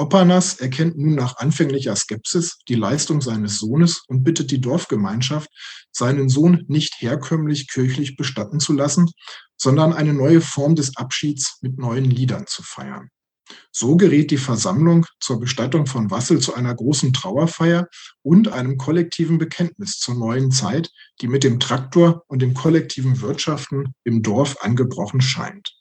Opanas 0.00 0.54
erkennt 0.54 0.96
nun 0.96 1.14
nach 1.14 1.36
anfänglicher 1.36 1.94
Skepsis 1.94 2.60
die 2.68 2.74
Leistung 2.74 3.20
seines 3.20 3.58
Sohnes 3.58 4.02
und 4.08 4.24
bittet 4.24 4.50
die 4.50 4.60
Dorfgemeinschaft, 4.60 5.50
seinen 5.92 6.30
Sohn 6.30 6.64
nicht 6.68 6.94
herkömmlich 7.00 7.68
kirchlich 7.68 8.16
bestatten 8.16 8.60
zu 8.60 8.72
lassen, 8.72 9.10
sondern 9.58 9.92
eine 9.92 10.14
neue 10.14 10.40
Form 10.40 10.74
des 10.74 10.96
Abschieds 10.96 11.58
mit 11.60 11.76
neuen 11.76 12.06
Liedern 12.06 12.46
zu 12.46 12.62
feiern. 12.62 13.10
So 13.72 13.96
gerät 13.96 14.30
die 14.30 14.38
Versammlung 14.38 15.04
zur 15.20 15.38
Bestattung 15.38 15.84
von 15.84 16.10
Wassel 16.10 16.40
zu 16.40 16.54
einer 16.54 16.74
großen 16.74 17.12
Trauerfeier 17.12 17.86
und 18.22 18.48
einem 18.48 18.78
kollektiven 18.78 19.36
Bekenntnis 19.36 19.98
zur 19.98 20.14
neuen 20.14 20.50
Zeit, 20.50 20.90
die 21.20 21.28
mit 21.28 21.44
dem 21.44 21.60
Traktor 21.60 22.24
und 22.26 22.40
dem 22.40 22.54
kollektiven 22.54 23.20
Wirtschaften 23.20 23.92
im 24.04 24.22
Dorf 24.22 24.56
angebrochen 24.62 25.20
scheint. 25.20 25.79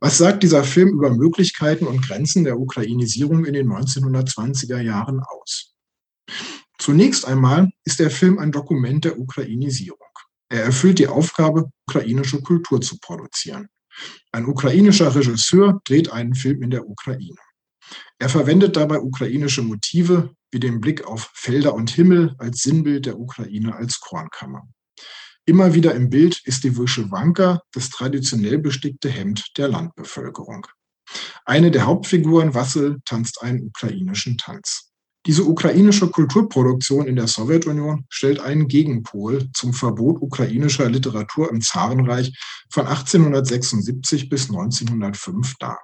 Was 0.00 0.18
sagt 0.18 0.44
dieser 0.44 0.62
Film 0.62 0.90
über 0.90 1.10
Möglichkeiten 1.10 1.86
und 1.86 2.06
Grenzen 2.06 2.44
der 2.44 2.58
Ukrainisierung 2.58 3.44
in 3.44 3.54
den 3.54 3.68
1920er 3.68 4.80
Jahren 4.80 5.20
aus? 5.20 5.74
Zunächst 6.78 7.26
einmal 7.26 7.70
ist 7.84 7.98
der 7.98 8.10
Film 8.10 8.38
ein 8.38 8.52
Dokument 8.52 9.04
der 9.04 9.18
Ukrainisierung. 9.18 9.98
Er 10.48 10.62
erfüllt 10.62 11.00
die 11.00 11.08
Aufgabe, 11.08 11.70
ukrainische 11.88 12.40
Kultur 12.40 12.80
zu 12.80 12.98
produzieren. 13.00 13.68
Ein 14.30 14.46
ukrainischer 14.46 15.12
Regisseur 15.14 15.80
dreht 15.84 16.12
einen 16.12 16.34
Film 16.34 16.62
in 16.62 16.70
der 16.70 16.88
Ukraine. 16.88 17.36
Er 18.20 18.28
verwendet 18.28 18.76
dabei 18.76 19.00
ukrainische 19.00 19.62
Motive 19.62 20.30
wie 20.52 20.60
den 20.60 20.80
Blick 20.80 21.04
auf 21.04 21.30
Felder 21.34 21.74
und 21.74 21.90
Himmel 21.90 22.34
als 22.38 22.62
Sinnbild 22.62 23.06
der 23.06 23.18
Ukraine 23.18 23.74
als 23.74 23.98
Kornkammer. 23.98 24.68
Immer 25.48 25.72
wieder 25.72 25.94
im 25.94 26.10
Bild 26.10 26.42
ist 26.44 26.62
die 26.64 26.76
Wyschewanka, 26.76 27.62
das 27.72 27.88
traditionell 27.88 28.58
bestickte 28.58 29.08
Hemd 29.08 29.56
der 29.56 29.68
Landbevölkerung. 29.68 30.66
Eine 31.46 31.70
der 31.70 31.86
Hauptfiguren, 31.86 32.52
Wassel, 32.52 32.98
tanzt 33.06 33.40
einen 33.40 33.62
ukrainischen 33.62 34.36
Tanz. 34.36 34.90
Diese 35.24 35.44
ukrainische 35.44 36.10
Kulturproduktion 36.10 37.06
in 37.06 37.16
der 37.16 37.28
Sowjetunion 37.28 38.04
stellt 38.10 38.40
einen 38.40 38.68
Gegenpol 38.68 39.48
zum 39.54 39.72
Verbot 39.72 40.20
ukrainischer 40.20 40.90
Literatur 40.90 41.50
im 41.50 41.62
Zarenreich 41.62 42.38
von 42.70 42.86
1876 42.86 44.28
bis 44.28 44.50
1905 44.50 45.54
dar. 45.58 45.78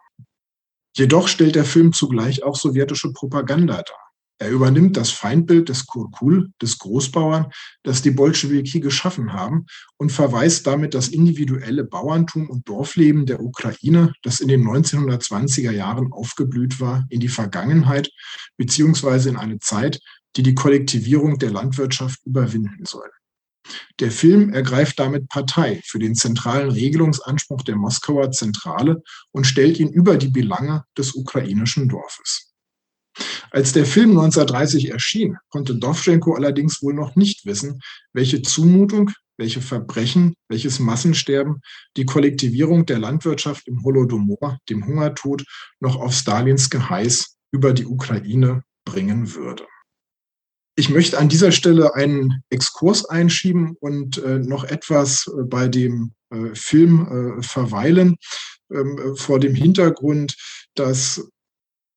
Jedoch 0.94 1.26
stellt 1.26 1.54
der 1.54 1.64
Film 1.64 1.94
zugleich 1.94 2.42
auch 2.42 2.56
sowjetische 2.56 3.14
Propaganda 3.14 3.82
dar. 3.82 4.03
Er 4.44 4.50
übernimmt 4.50 4.98
das 4.98 5.08
Feindbild 5.08 5.70
des 5.70 5.86
Kurkul, 5.86 6.50
des 6.60 6.78
Großbauern, 6.78 7.50
das 7.82 8.02
die 8.02 8.10
Bolschewiki 8.10 8.80
geschaffen 8.80 9.32
haben 9.32 9.64
und 9.96 10.12
verweist 10.12 10.66
damit 10.66 10.92
das 10.92 11.08
individuelle 11.08 11.82
Bauerntum 11.82 12.50
und 12.50 12.68
Dorfleben 12.68 13.24
der 13.24 13.40
Ukraine, 13.40 14.12
das 14.22 14.40
in 14.40 14.48
den 14.48 14.62
1920er 14.62 15.70
Jahren 15.70 16.12
aufgeblüht 16.12 16.78
war, 16.78 17.06
in 17.08 17.20
die 17.20 17.30
Vergangenheit 17.30 18.10
beziehungsweise 18.58 19.30
in 19.30 19.38
eine 19.38 19.60
Zeit, 19.60 19.98
die 20.36 20.42
die 20.42 20.54
Kollektivierung 20.54 21.38
der 21.38 21.50
Landwirtschaft 21.50 22.20
überwinden 22.26 22.84
soll. 22.84 23.08
Der 23.98 24.10
Film 24.10 24.52
ergreift 24.52 24.98
damit 24.98 25.30
Partei 25.30 25.80
für 25.86 25.98
den 25.98 26.14
zentralen 26.14 26.70
Regelungsanspruch 26.70 27.62
der 27.62 27.76
Moskauer 27.76 28.30
Zentrale 28.30 29.02
und 29.32 29.46
stellt 29.46 29.80
ihn 29.80 29.88
über 29.88 30.18
die 30.18 30.28
Belange 30.28 30.84
des 30.98 31.14
ukrainischen 31.14 31.88
Dorfes. 31.88 32.43
Als 33.54 33.72
der 33.72 33.86
Film 33.86 34.10
1930 34.10 34.90
erschien, 34.90 35.36
konnte 35.48 35.76
Dovzhenko 35.76 36.34
allerdings 36.34 36.82
wohl 36.82 36.92
noch 36.92 37.14
nicht 37.14 37.46
wissen, 37.46 37.80
welche 38.12 38.42
Zumutung, 38.42 39.12
welche 39.36 39.60
Verbrechen, 39.60 40.34
welches 40.48 40.80
Massensterben 40.80 41.60
die 41.96 42.04
Kollektivierung 42.04 42.84
der 42.84 42.98
Landwirtschaft 42.98 43.68
im 43.68 43.84
Holodomor, 43.84 44.58
dem 44.68 44.84
Hungertod, 44.84 45.44
noch 45.78 45.94
auf 45.94 46.12
Stalins 46.14 46.68
Geheiß 46.68 47.36
über 47.52 47.72
die 47.72 47.86
Ukraine 47.86 48.64
bringen 48.84 49.36
würde. 49.36 49.64
Ich 50.74 50.90
möchte 50.90 51.18
an 51.18 51.28
dieser 51.28 51.52
Stelle 51.52 51.94
einen 51.94 52.42
Exkurs 52.50 53.04
einschieben 53.04 53.76
und 53.78 54.18
äh, 54.18 54.40
noch 54.40 54.64
etwas 54.64 55.28
äh, 55.28 55.44
bei 55.44 55.68
dem 55.68 56.12
äh, 56.30 56.56
Film 56.56 57.38
äh, 57.38 57.42
verweilen, 57.44 58.16
ähm, 58.72 59.14
vor 59.14 59.38
dem 59.38 59.54
Hintergrund, 59.54 60.34
dass 60.74 61.30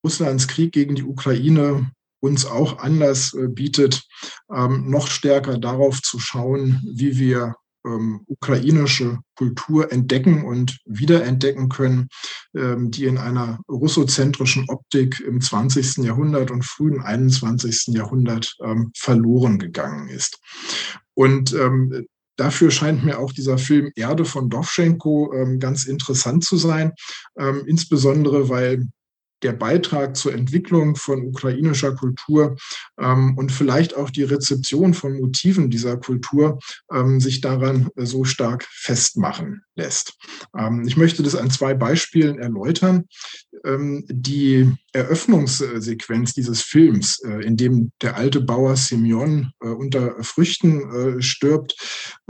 Russlands 0.04 0.48
Krieg 0.48 0.72
gegen 0.72 0.96
die 0.96 1.04
Ukraine 1.04 1.92
uns 2.20 2.46
auch 2.46 2.80
Anlass 2.80 3.34
äh, 3.34 3.48
bietet, 3.48 4.04
ähm, 4.54 4.90
noch 4.90 5.08
stärker 5.08 5.58
darauf 5.58 6.02
zu 6.02 6.20
schauen, 6.20 6.82
wie 6.96 7.18
wir 7.18 7.56
ähm, 7.86 8.22
ukrainische 8.26 9.20
Kultur 9.36 9.92
entdecken 9.92 10.44
und 10.44 10.80
wiederentdecken 10.86 11.70
können, 11.70 12.08
ähm, 12.56 12.92
die 12.92 13.06
in 13.06 13.18
einer 13.18 13.60
russozentrischen 13.70 14.66
Optik 14.68 15.20
im 15.20 15.42
20. 15.42 15.98
Jahrhundert 15.98 16.52
und 16.52 16.66
frühen 16.66 17.02
21. 17.02 17.96
Jahrhundert 17.96 18.56
verloren 18.96 19.60
gegangen 19.60 20.10
ist. 20.10 20.40
Und 21.14 21.56
Dafür 22.40 22.70
scheint 22.70 23.04
mir 23.04 23.18
auch 23.18 23.32
dieser 23.32 23.58
Film 23.58 23.92
Erde 23.96 24.24
von 24.24 24.48
Dovschenko 24.48 25.58
ganz 25.58 25.86
interessant 25.86 26.44
zu 26.44 26.56
sein, 26.56 26.92
insbesondere 27.66 28.48
weil 28.48 28.86
der 29.44 29.54
Beitrag 29.54 30.16
zur 30.16 30.34
Entwicklung 30.34 30.96
von 30.96 31.26
ukrainischer 31.28 31.96
Kultur 31.96 32.58
ähm, 33.00 33.38
und 33.38 33.52
vielleicht 33.52 33.96
auch 33.96 34.10
die 34.10 34.24
Rezeption 34.24 34.94
von 34.94 35.20
Motiven 35.20 35.70
dieser 35.70 35.98
Kultur 35.98 36.60
ähm, 36.92 37.20
sich 37.20 37.42
daran 37.42 37.90
äh, 37.96 38.06
so 38.06 38.24
stark 38.24 38.64
festmachen 38.70 39.62
lässt. 39.76 40.18
Ähm, 40.58 40.84
ich 40.88 40.98
möchte 40.98 41.24
das 41.24 41.36
an 41.36 41.52
zwei 41.52 41.74
Beispielen 41.74 42.40
erläutern. 42.40 43.06
Ähm, 43.64 44.06
die 44.10 44.74
Eröffnungssequenz 44.94 46.34
dieses 46.34 46.62
Films, 46.62 47.20
äh, 47.24 47.46
in 47.46 47.58
dem 47.58 47.92
der 48.02 48.18
alte 48.18 48.42
Bauer 48.42 48.76
Simeon 48.76 49.52
äh, 49.62 49.68
unter 49.68 50.16
Früchten 50.24 51.18
äh, 51.18 51.22
stirbt, 51.22 51.76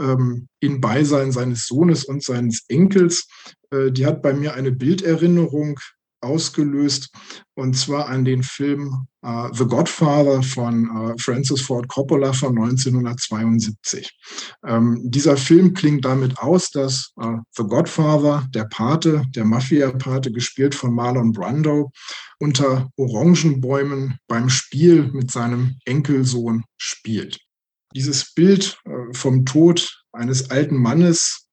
ähm, 0.00 0.48
in 0.60 0.80
Beisein 0.80 1.32
seines 1.32 1.66
Sohnes 1.66 2.04
und 2.04 2.22
seines 2.22 2.64
Enkels, 2.68 3.28
äh, 3.70 3.90
die 3.90 4.06
hat 4.06 4.22
bei 4.22 4.32
mir 4.32 4.54
eine 4.54 4.72
Bilderinnerung 4.72 5.78
ausgelöst, 6.20 7.10
und 7.54 7.76
zwar 7.76 8.08
an 8.08 8.24
den 8.24 8.42
Film 8.42 9.06
uh, 9.24 9.48
The 9.52 9.64
Godfather 9.64 10.42
von 10.42 10.90
uh, 10.90 11.14
Francis 11.18 11.60
Ford 11.60 11.88
Coppola 11.88 12.32
von 12.32 12.58
1972. 12.58 14.10
Ähm, 14.66 15.00
dieser 15.04 15.36
Film 15.36 15.74
klingt 15.74 16.04
damit 16.04 16.38
aus, 16.38 16.70
dass 16.70 17.12
uh, 17.20 17.38
The 17.56 17.64
Godfather, 17.64 18.46
der 18.54 18.64
Pate, 18.64 19.22
der 19.34 19.44
Mafia-Pate, 19.44 20.32
gespielt 20.32 20.74
von 20.74 20.94
Marlon 20.94 21.32
Brando, 21.32 21.90
unter 22.38 22.88
Orangenbäumen 22.96 24.18
beim 24.28 24.48
Spiel 24.48 25.10
mit 25.12 25.30
seinem 25.30 25.76
Enkelsohn 25.84 26.64
spielt. 26.76 27.38
Dieses 27.94 28.32
Bild 28.34 28.78
vom 29.12 29.46
Tod 29.46 30.04
eines 30.12 30.50
alten 30.50 30.76
Mannes 30.76 31.48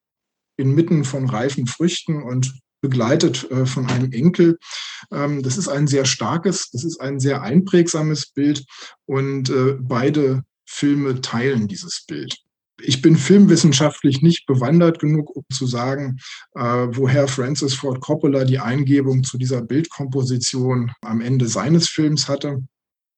inmitten 0.58 1.04
von 1.04 1.30
reifen 1.30 1.65
Früchten 1.65 2.21
und 2.21 2.54
begleitet 2.86 3.50
äh, 3.50 3.65
von 3.65 3.88
einem 3.88 4.12
Enkel. 4.12 4.60
Ähm, 5.12 5.41
das 5.41 5.58
ist 5.58 5.67
ein 5.67 5.88
sehr 5.88 6.06
starkes, 6.06 6.69
das 6.69 6.84
ist 6.84 7.02
ein 7.02 7.19
sehr 7.19 7.41
einprägsames 7.41 8.28
Bild 8.28 8.63
und 9.06 9.50
äh, 9.50 9.78
beide 9.80 10.43
Filme 10.67 11.21
teilen 11.21 11.67
dieses 11.67 12.06
Bild. 12.08 12.38
Ich 12.82 13.02
bin 13.02 13.15
filmwissenschaftlich 13.15 14.21
nicht 14.21 14.45
bewandert 14.45 15.00
genug, 15.00 15.36
um 15.36 15.43
zu 15.52 15.65
sagen, 15.65 16.17
äh, 16.54 16.62
woher 16.62 17.28
Francis 17.28 17.74
Ford 17.74 18.02
Coppola 18.02 18.43
die 18.43 18.60
Eingebung 18.60 19.24
zu 19.24 19.39
dieser 19.39 19.62
Bildkomposition 19.62 20.91
am 21.02 21.21
Ende 21.21 21.48
seines 21.48 21.88
Films 21.88 22.28
hatte. 22.28 22.62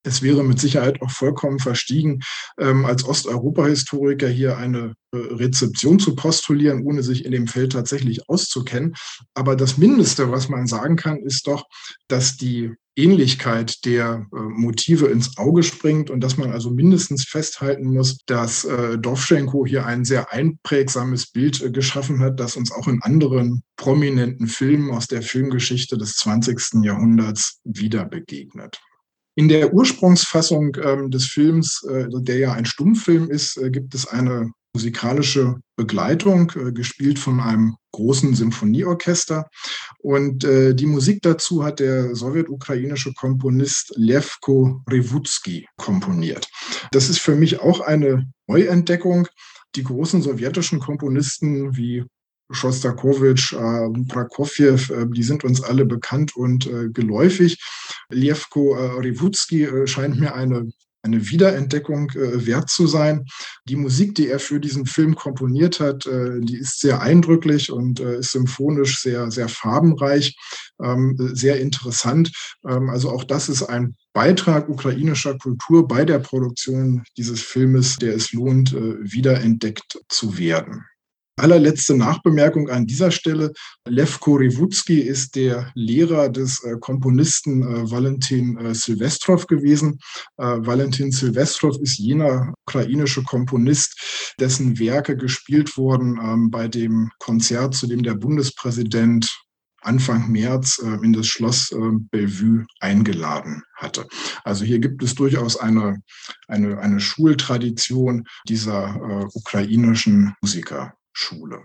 Es 0.07 0.21
wäre 0.21 0.43
mit 0.43 0.59
Sicherheit 0.59 1.01
auch 1.01 1.11
vollkommen 1.11 1.59
verstiegen, 1.59 2.21
ähm, 2.57 2.85
als 2.85 3.03
Osteuropa-Historiker 3.03 4.29
hier 4.29 4.57
eine 4.57 4.93
äh, 5.11 5.17
Rezeption 5.17 5.99
zu 5.99 6.15
postulieren, 6.15 6.83
ohne 6.83 7.03
sich 7.03 7.25
in 7.25 7.33
dem 7.33 7.47
Feld 7.47 7.73
tatsächlich 7.73 8.29
auszukennen. 8.29 8.95
Aber 9.33 9.57
das 9.57 9.77
Mindeste, 9.77 10.31
was 10.31 10.47
man 10.47 10.65
sagen 10.65 10.95
kann, 10.95 11.17
ist 11.17 11.45
doch, 11.47 11.65
dass 12.07 12.37
die 12.37 12.71
Ähnlichkeit 12.95 13.85
der 13.85 14.25
äh, 14.33 14.39
Motive 14.39 15.07
ins 15.07 15.37
Auge 15.37 15.63
springt 15.63 16.09
und 16.09 16.21
dass 16.21 16.37
man 16.37 16.51
also 16.51 16.71
mindestens 16.71 17.25
festhalten 17.25 17.93
muss, 17.93 18.17
dass 18.25 18.63
äh, 18.63 18.97
Dovschenko 18.97 19.65
hier 19.65 19.85
ein 19.85 20.05
sehr 20.05 20.31
einprägsames 20.31 21.27
Bild 21.27 21.61
äh, 21.61 21.69
geschaffen 21.69 22.19
hat, 22.21 22.39
das 22.39 22.55
uns 22.55 22.71
auch 22.71 22.87
in 22.87 23.01
anderen 23.03 23.61
prominenten 23.75 24.47
Filmen 24.47 24.89
aus 24.91 25.07
der 25.07 25.21
Filmgeschichte 25.21 25.97
des 25.97 26.15
20. 26.15 26.83
Jahrhunderts 26.83 27.59
wieder 27.65 28.05
begegnet. 28.05 28.79
In 29.37 29.47
der 29.47 29.71
Ursprungsfassung 29.71 30.75
ähm, 30.83 31.11
des 31.11 31.27
Films, 31.27 31.83
äh, 31.83 32.07
der 32.09 32.39
ja 32.39 32.53
ein 32.53 32.65
Stummfilm 32.65 33.29
ist, 33.29 33.55
äh, 33.57 33.69
gibt 33.69 33.93
es 33.93 34.07
eine 34.07 34.51
musikalische 34.73 35.57
Begleitung, 35.75 36.51
äh, 36.55 36.71
gespielt 36.71 37.19
von 37.19 37.39
einem 37.39 37.75
großen 37.91 38.33
Symphonieorchester. 38.33 39.47
Und 39.99 40.43
äh, 40.43 40.73
die 40.73 40.87
Musik 40.87 41.21
dazu 41.21 41.63
hat 41.63 41.79
der 41.79 42.15
sowjetukrainische 42.15 43.13
Komponist 43.13 43.93
Levko 43.95 44.81
Revutsky 44.89 45.67
komponiert. 45.77 46.49
Das 46.91 47.07
ist 47.07 47.19
für 47.19 47.35
mich 47.35 47.59
auch 47.59 47.81
eine 47.81 48.31
Neuentdeckung. 48.47 49.27
Die 49.75 49.83
großen 49.83 50.23
sowjetischen 50.23 50.79
Komponisten 50.79 51.77
wie 51.77 52.03
Schostakowitsch, 52.51 53.53
äh, 53.53 53.89
Prokofjew, 54.07 54.93
äh, 54.93 55.07
die 55.09 55.23
sind 55.23 55.43
uns 55.43 55.61
alle 55.61 55.85
bekannt 55.85 56.35
und 56.35 56.67
äh, 56.67 56.89
geläufig. 56.89 57.57
Lievko 58.09 58.75
äh, 58.75 58.99
Revutsky 58.99 59.63
äh, 59.63 59.87
scheint 59.87 60.19
mir 60.19 60.33
eine 60.35 60.69
eine 61.07 61.29
Wiederentdeckung 61.29 62.11
äh, 62.11 62.45
wert 62.45 62.69
zu 62.69 62.87
sein. 62.87 63.25
Die 63.65 63.75
Musik, 63.75 64.15
die 64.15 64.27
er 64.27 64.39
für 64.39 64.59
diesen 64.59 64.85
Film 64.85 65.15
komponiert 65.15 65.79
hat, 65.79 66.05
äh, 66.05 66.39
die 66.41 66.57
ist 66.57 66.79
sehr 66.79 67.01
eindrücklich 67.01 67.71
und 67.71 67.99
äh, 67.99 68.19
ist 68.19 68.31
symphonisch 68.31 69.01
sehr, 69.01 69.31
sehr 69.31 69.49
farbenreich, 69.49 70.35
ähm, 70.83 71.15
sehr 71.33 71.59
interessant. 71.59 72.31
Ähm, 72.67 72.89
also 72.89 73.09
auch 73.11 73.23
das 73.23 73.49
ist 73.49 73.63
ein 73.63 73.95
Beitrag 74.13 74.69
ukrainischer 74.69 75.37
Kultur 75.37 75.87
bei 75.87 76.05
der 76.05 76.19
Produktion 76.19 77.03
dieses 77.17 77.41
Filmes, 77.41 77.97
der 77.97 78.15
es 78.15 78.31
lohnt, 78.33 78.73
äh, 78.73 78.95
wiederentdeckt 78.99 79.99
zu 80.09 80.37
werden. 80.37 80.83
Allerletzte 81.39 81.95
Nachbemerkung 81.95 82.67
an 82.69 82.87
dieser 82.87 83.11
Stelle. 83.11 83.53
Lev 83.87 84.19
Korevutsky 84.19 85.01
ist 85.01 85.35
der 85.35 85.71
Lehrer 85.75 86.29
des 86.29 86.63
äh, 86.63 86.77
Komponisten 86.79 87.61
äh, 87.61 87.91
Valentin 87.91 88.57
äh, 88.57 88.73
Silvestrov 88.73 89.45
gewesen. 89.45 89.99
Valentin 90.37 91.11
Silvestrov 91.11 91.77
ist 91.79 91.99
jener 91.99 92.53
ukrainische 92.67 93.23
Komponist, 93.23 94.33
dessen 94.39 94.79
Werke 94.79 95.15
gespielt 95.15 95.77
wurden 95.77 96.19
ähm, 96.23 96.49
bei 96.49 96.67
dem 96.67 97.11
Konzert, 97.19 97.75
zu 97.75 97.85
dem 97.85 98.01
der 98.01 98.15
Bundespräsident 98.15 99.31
Anfang 99.81 100.31
März 100.31 100.81
in 101.01 101.13
das 101.13 101.27
Schloss 101.27 101.73
Bellevue 102.11 102.65
eingeladen 102.79 103.63
hatte. 103.75 104.05
Also 104.43 104.65
hier 104.65 104.79
gibt 104.79 105.03
es 105.03 105.15
durchaus 105.15 105.55
eine, 105.55 106.01
eine, 106.47 106.79
eine 106.79 106.99
Schultradition 106.99 108.25
dieser 108.47 109.29
ukrainischen 109.33 110.33
Musiker. 110.41 110.93
Schule. 111.17 111.63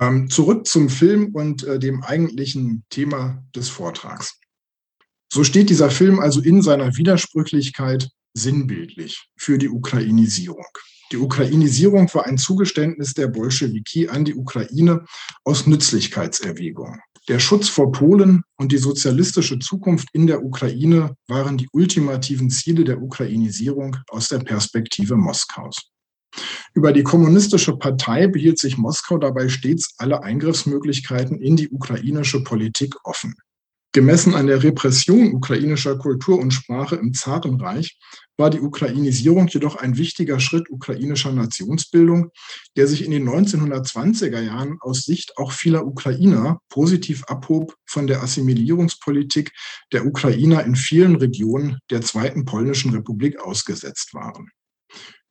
Ähm, 0.00 0.30
zurück 0.30 0.66
zum 0.66 0.88
Film 0.88 1.34
und 1.34 1.64
äh, 1.64 1.78
dem 1.78 2.02
eigentlichen 2.02 2.84
Thema 2.88 3.44
des 3.54 3.68
Vortrags. 3.68 4.40
So 5.30 5.44
steht 5.44 5.68
dieser 5.68 5.90
Film 5.90 6.18
also 6.18 6.40
in 6.40 6.62
seiner 6.62 6.96
Widersprüchlichkeit 6.96 8.08
sinnbildlich 8.32 9.28
für 9.36 9.58
die 9.58 9.68
Ukrainisierung. 9.68 10.64
Die 11.12 11.18
Ukrainisierung 11.18 12.12
war 12.14 12.24
ein 12.24 12.38
Zugeständnis 12.38 13.12
der 13.12 13.28
Bolschewiki 13.28 14.08
an 14.08 14.24
die 14.24 14.34
Ukraine 14.34 15.04
aus 15.44 15.66
Nützlichkeitserwägungen. 15.66 17.00
Der 17.28 17.38
Schutz 17.38 17.68
vor 17.68 17.92
Polen 17.92 18.42
und 18.56 18.72
die 18.72 18.78
sozialistische 18.78 19.58
Zukunft 19.58 20.08
in 20.14 20.26
der 20.26 20.42
Ukraine 20.42 21.14
waren 21.28 21.58
die 21.58 21.68
ultimativen 21.72 22.50
Ziele 22.50 22.84
der 22.84 23.02
Ukrainisierung 23.02 23.96
aus 24.08 24.28
der 24.28 24.38
Perspektive 24.38 25.16
Moskaus. 25.16 25.90
Über 26.74 26.92
die 26.92 27.02
kommunistische 27.02 27.76
Partei 27.76 28.26
behielt 28.26 28.58
sich 28.58 28.76
Moskau 28.76 29.18
dabei 29.18 29.48
stets 29.48 29.94
alle 29.98 30.22
Eingriffsmöglichkeiten 30.22 31.40
in 31.40 31.56
die 31.56 31.70
ukrainische 31.70 32.42
Politik 32.42 32.94
offen. 33.04 33.34
Gemessen 33.96 34.34
an 34.34 34.46
der 34.46 34.62
Repression 34.62 35.32
ukrainischer 35.32 35.96
Kultur 35.96 36.38
und 36.38 36.52
Sprache 36.52 36.96
im 36.96 37.14
Zarenreich 37.14 37.98
war 38.36 38.50
die 38.50 38.60
Ukrainisierung 38.60 39.48
jedoch 39.48 39.76
ein 39.76 39.96
wichtiger 39.96 40.38
Schritt 40.38 40.68
ukrainischer 40.68 41.32
Nationsbildung, 41.32 42.30
der 42.76 42.88
sich 42.88 43.02
in 43.02 43.10
den 43.10 43.26
1920er 43.26 44.40
Jahren 44.40 44.76
aus 44.82 45.06
Sicht 45.06 45.38
auch 45.38 45.50
vieler 45.50 45.86
Ukrainer 45.86 46.60
positiv 46.68 47.24
abhob 47.24 47.74
von 47.86 48.06
der 48.06 48.22
Assimilierungspolitik 48.22 49.52
der 49.92 50.04
Ukrainer 50.04 50.64
in 50.64 50.76
vielen 50.76 51.16
Regionen 51.16 51.78
der 51.90 52.02
Zweiten 52.02 52.44
Polnischen 52.44 52.92
Republik 52.92 53.40
ausgesetzt 53.40 54.12
waren. 54.12 54.50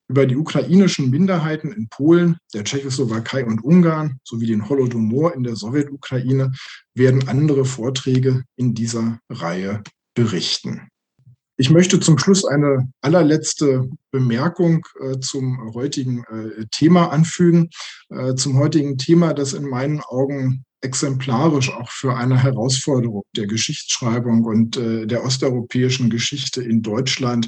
Über 0.08 0.28
die 0.28 0.36
ukrainischen 0.36 1.10
Minderheiten 1.10 1.72
in 1.72 1.90
Polen, 1.90 2.38
der 2.54 2.64
Tschechoslowakei 2.64 3.44
und 3.44 3.64
Ungarn 3.64 4.20
sowie 4.24 4.46
den 4.46 4.70
Holodomor 4.70 5.34
in 5.34 5.44
der 5.44 5.56
Sowjetukraine 5.56 6.52
werden 6.94 7.28
andere 7.28 7.66
Vorträge 7.66 8.44
in 8.56 8.76
dieser 8.76 9.20
Reihe 9.30 9.84
berichten. 10.14 10.88
Ich 11.58 11.70
möchte 11.70 12.02
zum 12.02 12.18
Schluss 12.20 12.44
eine 12.44 12.92
allerletzte 13.02 13.90
Bemerkung 14.12 14.86
äh, 15.00 15.20
zum 15.20 15.74
heutigen 15.74 16.26
äh, 16.26 16.66
Thema 16.70 17.12
anfügen. 17.14 17.70
Äh, 18.10 18.36
zum 18.36 18.60
heutigen 18.60 18.98
Thema, 18.98 19.34
das 19.34 19.54
in 19.54 19.64
meinen 19.64 20.02
Augen 20.02 20.65
exemplarisch 20.82 21.72
auch 21.72 21.90
für 21.90 22.16
eine 22.16 22.42
Herausforderung 22.42 23.24
der 23.36 23.48
Geschichtsschreibung 23.48 24.44
und 24.44 24.78
äh, 24.78 25.06
der 25.06 25.24
osteuropäischen 25.24 26.10
Geschichte 26.10 26.62
in 26.64 26.82
Deutschland 26.82 27.48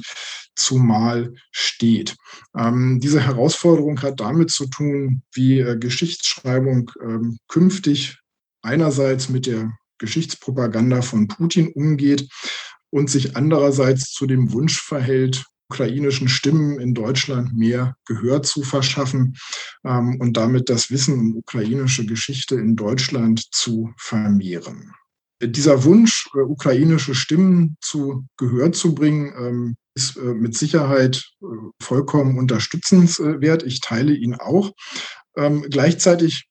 zumal 0.56 1.32
steht. 1.52 2.16
Ähm, 2.56 3.00
diese 3.00 3.20
Herausforderung 3.20 4.02
hat 4.02 4.20
damit 4.20 4.50
zu 4.50 4.66
tun, 4.66 5.22
wie 5.32 5.60
äh, 5.60 5.78
Geschichtsschreibung 5.78 6.90
ähm, 7.00 7.38
künftig 7.48 8.18
einerseits 8.62 9.28
mit 9.28 9.46
der 9.46 9.72
Geschichtspropaganda 9.98 11.02
von 11.02 11.28
Putin 11.28 11.68
umgeht 11.68 12.28
und 12.90 13.10
sich 13.10 13.36
andererseits 13.36 14.10
zu 14.10 14.26
dem 14.26 14.52
Wunsch 14.52 14.80
verhält, 14.80 15.44
ukrainischen 15.70 16.28
Stimmen 16.28 16.78
in 16.80 16.94
Deutschland 16.94 17.56
mehr 17.56 17.96
Gehör 18.06 18.42
zu 18.42 18.62
verschaffen 18.62 19.36
ähm, 19.84 20.18
und 20.20 20.36
damit 20.36 20.68
das 20.68 20.90
Wissen 20.90 21.14
um 21.14 21.36
ukrainische 21.36 22.06
Geschichte 22.06 22.54
in 22.54 22.76
Deutschland 22.76 23.44
zu 23.52 23.92
vermehren. 23.98 24.92
dieser 25.42 25.84
Wunsch, 25.84 26.28
äh, 26.34 26.40
ukrainische 26.40 27.14
Stimmen 27.14 27.76
zu 27.80 28.26
Gehör 28.36 28.72
zu 28.72 28.94
bringen, 28.94 29.32
ähm, 29.38 29.76
ist 29.94 30.16
äh, 30.16 30.34
mit 30.34 30.56
Sicherheit 30.56 31.24
äh, 31.42 31.46
vollkommen 31.82 32.38
unterstützenswert. 32.38 33.62
Ich 33.62 33.80
teile 33.80 34.14
ihn 34.14 34.34
auch. 34.34 34.72
Ähm, 35.36 35.66
gleichzeitig 35.68 36.48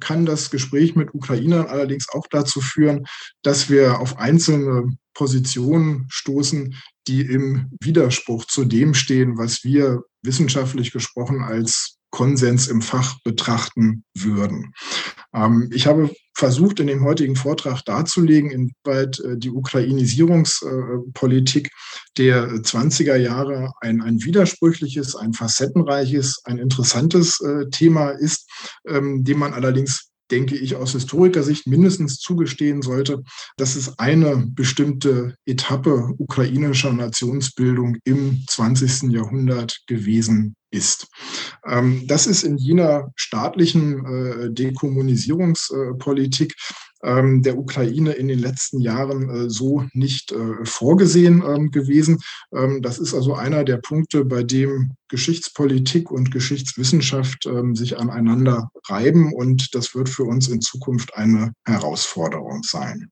kann 0.00 0.26
das 0.26 0.50
Gespräch 0.50 0.96
mit 0.96 1.14
Ukrainern 1.14 1.66
allerdings 1.66 2.08
auch 2.08 2.26
dazu 2.28 2.60
führen, 2.60 3.06
dass 3.42 3.70
wir 3.70 4.00
auf 4.00 4.18
einzelne 4.18 4.96
Positionen 5.14 6.06
stoßen, 6.10 6.74
die 7.08 7.22
im 7.22 7.70
Widerspruch 7.80 8.44
zu 8.44 8.64
dem 8.64 8.94
stehen, 8.94 9.38
was 9.38 9.64
wir 9.64 10.02
wissenschaftlich 10.22 10.92
gesprochen 10.92 11.42
als 11.42 11.98
Konsens 12.10 12.68
im 12.68 12.80
Fach 12.80 13.18
betrachten 13.22 14.02
würden. 14.14 14.72
Ähm, 15.34 15.68
ich 15.72 15.86
habe 15.86 16.10
versucht, 16.34 16.80
in 16.80 16.86
dem 16.86 17.04
heutigen 17.04 17.36
Vortrag 17.36 17.84
darzulegen, 17.84 18.50
inwieweit 18.50 19.20
äh, 19.20 19.36
die 19.36 19.50
Ukrainisierungspolitik 19.50 21.70
der 22.16 22.48
20er 22.48 23.16
Jahre 23.16 23.72
ein, 23.80 24.00
ein 24.00 24.24
widersprüchliches, 24.24 25.16
ein 25.16 25.34
facettenreiches, 25.34 26.40
ein 26.44 26.56
interessantes 26.58 27.40
äh, 27.40 27.68
Thema 27.70 28.10
ist, 28.10 28.48
ähm, 28.86 29.24
dem 29.24 29.38
man 29.38 29.52
allerdings 29.52 30.08
denke 30.30 30.56
ich, 30.56 30.76
aus 30.76 30.92
Historikersicht 30.92 31.66
mindestens 31.66 32.18
zugestehen 32.18 32.82
sollte, 32.82 33.22
dass 33.56 33.76
es 33.76 33.98
eine 33.98 34.46
bestimmte 34.48 35.36
Etappe 35.46 36.14
ukrainischer 36.18 36.92
Nationsbildung 36.92 37.96
im 38.04 38.42
20. 38.46 39.10
Jahrhundert 39.10 39.80
gewesen 39.86 40.54
ist. 40.70 41.08
Ähm, 41.66 42.06
das 42.06 42.26
ist 42.26 42.42
in 42.42 42.58
jener 42.58 43.10
staatlichen 43.16 44.04
äh, 44.04 44.50
Dekommunisierungspolitik 44.50 46.54
ähm, 47.02 47.42
der 47.42 47.56
Ukraine 47.56 48.12
in 48.12 48.26
den 48.26 48.40
letzten 48.40 48.80
Jahren 48.80 49.30
äh, 49.30 49.50
so 49.50 49.84
nicht 49.92 50.32
äh, 50.32 50.64
vorgesehen 50.64 51.44
ähm, 51.46 51.70
gewesen. 51.70 52.18
das 52.80 52.98
ist 52.98 53.14
also 53.14 53.34
einer 53.34 53.64
der 53.64 53.76
Punkte, 53.76 54.24
bei 54.24 54.42
dem 54.42 54.92
Geschichtspolitik 55.08 56.10
und 56.10 56.30
Geschichtswissenschaft 56.30 57.48
sich 57.72 57.98
aneinander 57.98 58.70
reiben 58.88 59.32
und 59.32 59.74
das 59.74 59.94
wird 59.94 60.08
für 60.08 60.24
uns 60.24 60.48
in 60.48 60.60
Zukunft 60.60 61.14
eine 61.14 61.52
Herausforderung 61.66 62.62
sein. 62.62 63.10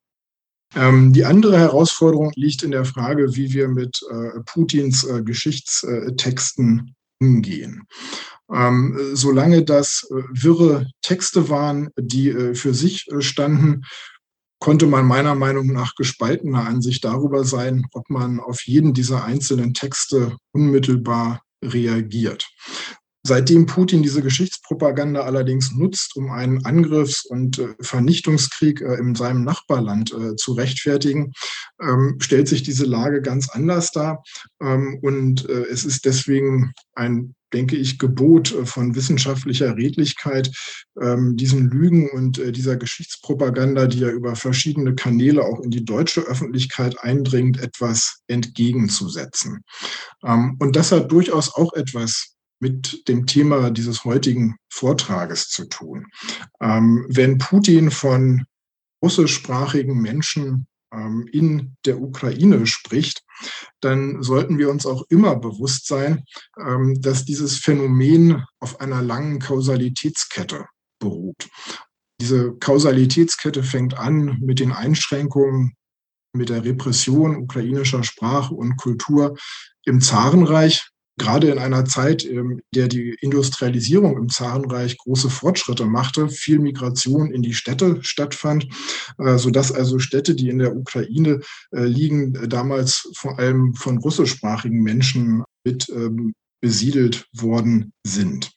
die 0.74 1.24
andere 1.24 1.58
Herausforderung 1.58 2.32
liegt 2.34 2.62
in 2.62 2.70
der 2.70 2.84
Frage, 2.84 3.36
wie 3.36 3.52
wir 3.52 3.68
mit 3.68 4.00
Putins 4.46 5.06
Geschichtstexten 5.24 6.95
umgehen. 7.20 7.86
Ähm, 8.52 8.96
solange 9.14 9.64
das 9.64 10.06
äh, 10.10 10.22
wirre 10.30 10.90
Texte 11.02 11.48
waren, 11.48 11.90
die 11.98 12.28
äh, 12.28 12.54
für 12.54 12.74
sich 12.74 13.06
äh, 13.10 13.20
standen, 13.20 13.82
konnte 14.60 14.86
man 14.86 15.04
meiner 15.04 15.34
Meinung 15.34 15.66
nach 15.66 15.94
gespaltener 15.96 16.66
Ansicht 16.66 17.04
darüber 17.04 17.44
sein, 17.44 17.86
ob 17.92 18.08
man 18.08 18.40
auf 18.40 18.62
jeden 18.62 18.94
dieser 18.94 19.24
einzelnen 19.24 19.74
Texte 19.74 20.36
unmittelbar 20.52 21.42
reagiert. 21.62 22.48
Seitdem 23.26 23.66
Putin 23.66 24.04
diese 24.04 24.22
Geschichtspropaganda 24.22 25.22
allerdings 25.22 25.72
nutzt, 25.72 26.14
um 26.16 26.30
einen 26.30 26.64
Angriffs- 26.64 27.24
und 27.24 27.58
äh, 27.58 27.74
Vernichtungskrieg 27.80 28.80
äh, 28.80 28.94
in 29.00 29.16
seinem 29.16 29.42
Nachbarland 29.42 30.12
äh, 30.12 30.36
zu 30.36 30.52
rechtfertigen, 30.52 31.32
ähm, 31.82 32.18
stellt 32.20 32.46
sich 32.46 32.62
diese 32.62 32.84
Lage 32.84 33.22
ganz 33.22 33.48
anders 33.48 33.90
dar. 33.90 34.22
Ähm, 34.62 35.00
und 35.02 35.44
es 35.48 35.84
ist 35.84 36.04
deswegen 36.04 36.72
ein 36.94 37.34
denke 37.52 37.76
ich, 37.76 37.98
Gebot 37.98 38.48
von 38.64 38.96
wissenschaftlicher 38.96 39.76
Redlichkeit, 39.76 40.50
ähm, 41.00 41.36
diesen 41.36 41.70
Lügen 41.70 42.10
und 42.10 42.38
dieser 42.54 42.76
Geschichtspropaganda, 42.76 43.86
die 43.86 44.00
ja 44.00 44.10
über 44.10 44.34
verschiedene 44.34 44.96
Kanäle 44.96 45.44
auch 45.44 45.60
in 45.60 45.70
die 45.70 45.84
deutsche 45.84 46.22
Öffentlichkeit 46.22 47.00
eindringt, 47.00 47.62
etwas 47.62 48.18
entgegenzusetzen. 48.26 49.62
und 50.22 50.74
das 50.74 50.90
hat 50.90 51.10
durchaus 51.12 51.54
auch 51.54 51.72
etwas 51.74 52.35
mit 52.60 53.08
dem 53.08 53.26
Thema 53.26 53.70
dieses 53.70 54.04
heutigen 54.04 54.56
Vortrages 54.68 55.48
zu 55.48 55.66
tun. 55.66 56.06
Ähm, 56.60 57.06
wenn 57.08 57.38
Putin 57.38 57.90
von 57.90 58.46
russischsprachigen 59.02 60.00
Menschen 60.00 60.66
ähm, 60.92 61.28
in 61.32 61.76
der 61.84 62.00
Ukraine 62.00 62.66
spricht, 62.66 63.22
dann 63.80 64.22
sollten 64.22 64.58
wir 64.58 64.70
uns 64.70 64.86
auch 64.86 65.04
immer 65.10 65.36
bewusst 65.36 65.86
sein, 65.86 66.24
ähm, 66.58 67.00
dass 67.00 67.24
dieses 67.24 67.58
Phänomen 67.58 68.44
auf 68.58 68.80
einer 68.80 69.02
langen 69.02 69.38
Kausalitätskette 69.38 70.66
beruht. 70.98 71.48
Diese 72.20 72.54
Kausalitätskette 72.54 73.62
fängt 73.62 73.98
an 73.98 74.38
mit 74.40 74.58
den 74.58 74.72
Einschränkungen, 74.72 75.74
mit 76.32 76.48
der 76.48 76.64
Repression 76.64 77.36
ukrainischer 77.36 78.02
Sprache 78.04 78.54
und 78.54 78.76
Kultur 78.76 79.36
im 79.84 80.00
Zarenreich 80.00 80.88
gerade 81.18 81.50
in 81.50 81.58
einer 81.58 81.84
Zeit, 81.84 82.24
in 82.24 82.38
ähm, 82.38 82.60
der 82.74 82.88
die 82.88 83.16
Industrialisierung 83.20 84.16
im 84.16 84.28
Zarenreich 84.28 84.98
große 84.98 85.30
Fortschritte 85.30 85.86
machte, 85.86 86.28
viel 86.28 86.58
Migration 86.58 87.30
in 87.30 87.42
die 87.42 87.54
Städte 87.54 87.98
stattfand, 88.02 88.68
äh, 89.18 89.38
sodass 89.38 89.72
also 89.72 89.98
Städte, 89.98 90.34
die 90.34 90.48
in 90.48 90.58
der 90.58 90.76
Ukraine 90.76 91.40
äh, 91.72 91.84
liegen, 91.84 92.48
damals 92.48 93.10
vor 93.14 93.38
allem 93.38 93.74
von 93.74 93.98
russischsprachigen 93.98 94.82
Menschen 94.82 95.42
mit 95.64 95.88
ähm, 95.88 96.34
besiedelt 96.60 97.26
worden 97.32 97.92
sind. 98.04 98.52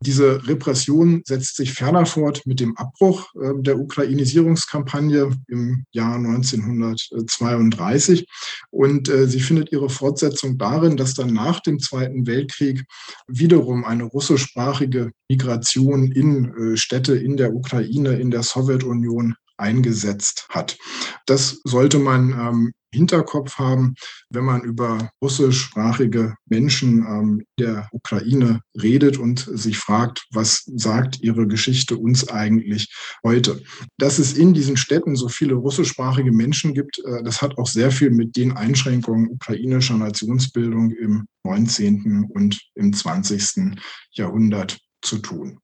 Diese 0.00 0.46
Repression 0.46 1.22
setzt 1.24 1.56
sich 1.56 1.72
ferner 1.72 2.06
fort 2.06 2.42
mit 2.46 2.60
dem 2.60 2.76
Abbruch 2.76 3.26
äh, 3.34 3.52
der 3.58 3.78
Ukrainisierungskampagne 3.78 5.36
im 5.48 5.84
Jahr 5.92 6.16
1932 6.16 8.26
und 8.70 9.08
äh, 9.08 9.26
sie 9.26 9.40
findet 9.40 9.72
ihre 9.72 9.90
Fortsetzung 9.90 10.58
darin, 10.58 10.96
dass 10.96 11.14
dann 11.14 11.32
nach 11.32 11.60
dem 11.60 11.80
Zweiten 11.80 12.26
Weltkrieg 12.26 12.84
wiederum 13.26 13.84
eine 13.84 14.04
russischsprachige 14.04 15.10
Migration 15.28 16.12
in 16.12 16.54
äh, 16.54 16.76
Städte 16.76 17.16
in 17.16 17.36
der 17.36 17.54
Ukraine, 17.54 18.14
in 18.14 18.30
der 18.30 18.42
Sowjetunion 18.42 19.34
eingesetzt 19.58 20.46
hat. 20.48 20.78
Das 21.26 21.60
sollte 21.64 21.98
man 21.98 22.30
ähm, 22.30 22.72
Hinterkopf 22.92 23.58
haben, 23.58 23.94
wenn 24.30 24.44
man 24.44 24.62
über 24.62 25.10
russischsprachige 25.22 26.34
Menschen 26.46 27.04
ähm, 27.06 27.42
der 27.58 27.88
Ukraine 27.92 28.60
redet 28.80 29.18
und 29.18 29.48
sich 29.52 29.78
fragt, 29.78 30.26
was 30.32 30.64
sagt 30.74 31.20
ihre 31.20 31.46
Geschichte 31.46 31.96
uns 31.96 32.28
eigentlich 32.28 32.92
heute. 33.24 33.62
Dass 33.98 34.18
es 34.18 34.34
in 34.34 34.54
diesen 34.54 34.76
Städten 34.76 35.16
so 35.16 35.28
viele 35.28 35.54
russischsprachige 35.54 36.32
Menschen 36.32 36.74
gibt, 36.74 36.98
äh, 37.04 37.22
das 37.22 37.42
hat 37.42 37.58
auch 37.58 37.66
sehr 37.66 37.90
viel 37.90 38.10
mit 38.10 38.36
den 38.36 38.52
Einschränkungen 38.56 39.28
ukrainischer 39.28 39.96
Nationsbildung 39.96 40.90
im 40.92 41.26
19. 41.44 42.28
und 42.34 42.60
im 42.74 42.92
20. 42.92 43.78
Jahrhundert 44.12 44.78
zu 45.02 45.18
tun. 45.18 45.58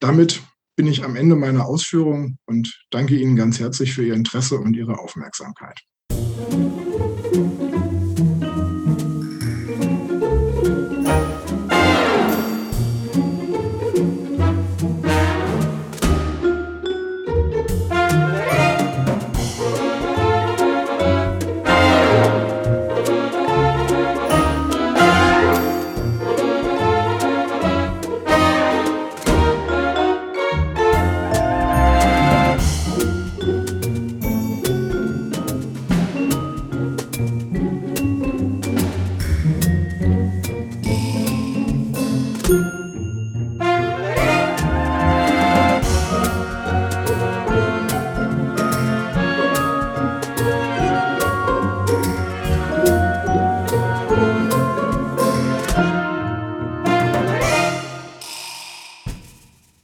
Damit 0.00 0.42
bin 0.76 0.86
ich 0.86 1.04
am 1.04 1.16
Ende 1.16 1.36
meiner 1.36 1.66
Ausführungen 1.66 2.38
und 2.44 2.84
danke 2.90 3.16
Ihnen 3.16 3.34
ganz 3.34 3.58
herzlich 3.58 3.94
für 3.94 4.04
Ihr 4.04 4.14
Interesse 4.14 4.58
und 4.58 4.74
Ihre 4.74 4.98
Aufmerksamkeit. 4.98 5.80
Thank 6.08 6.80
you. 6.80 6.85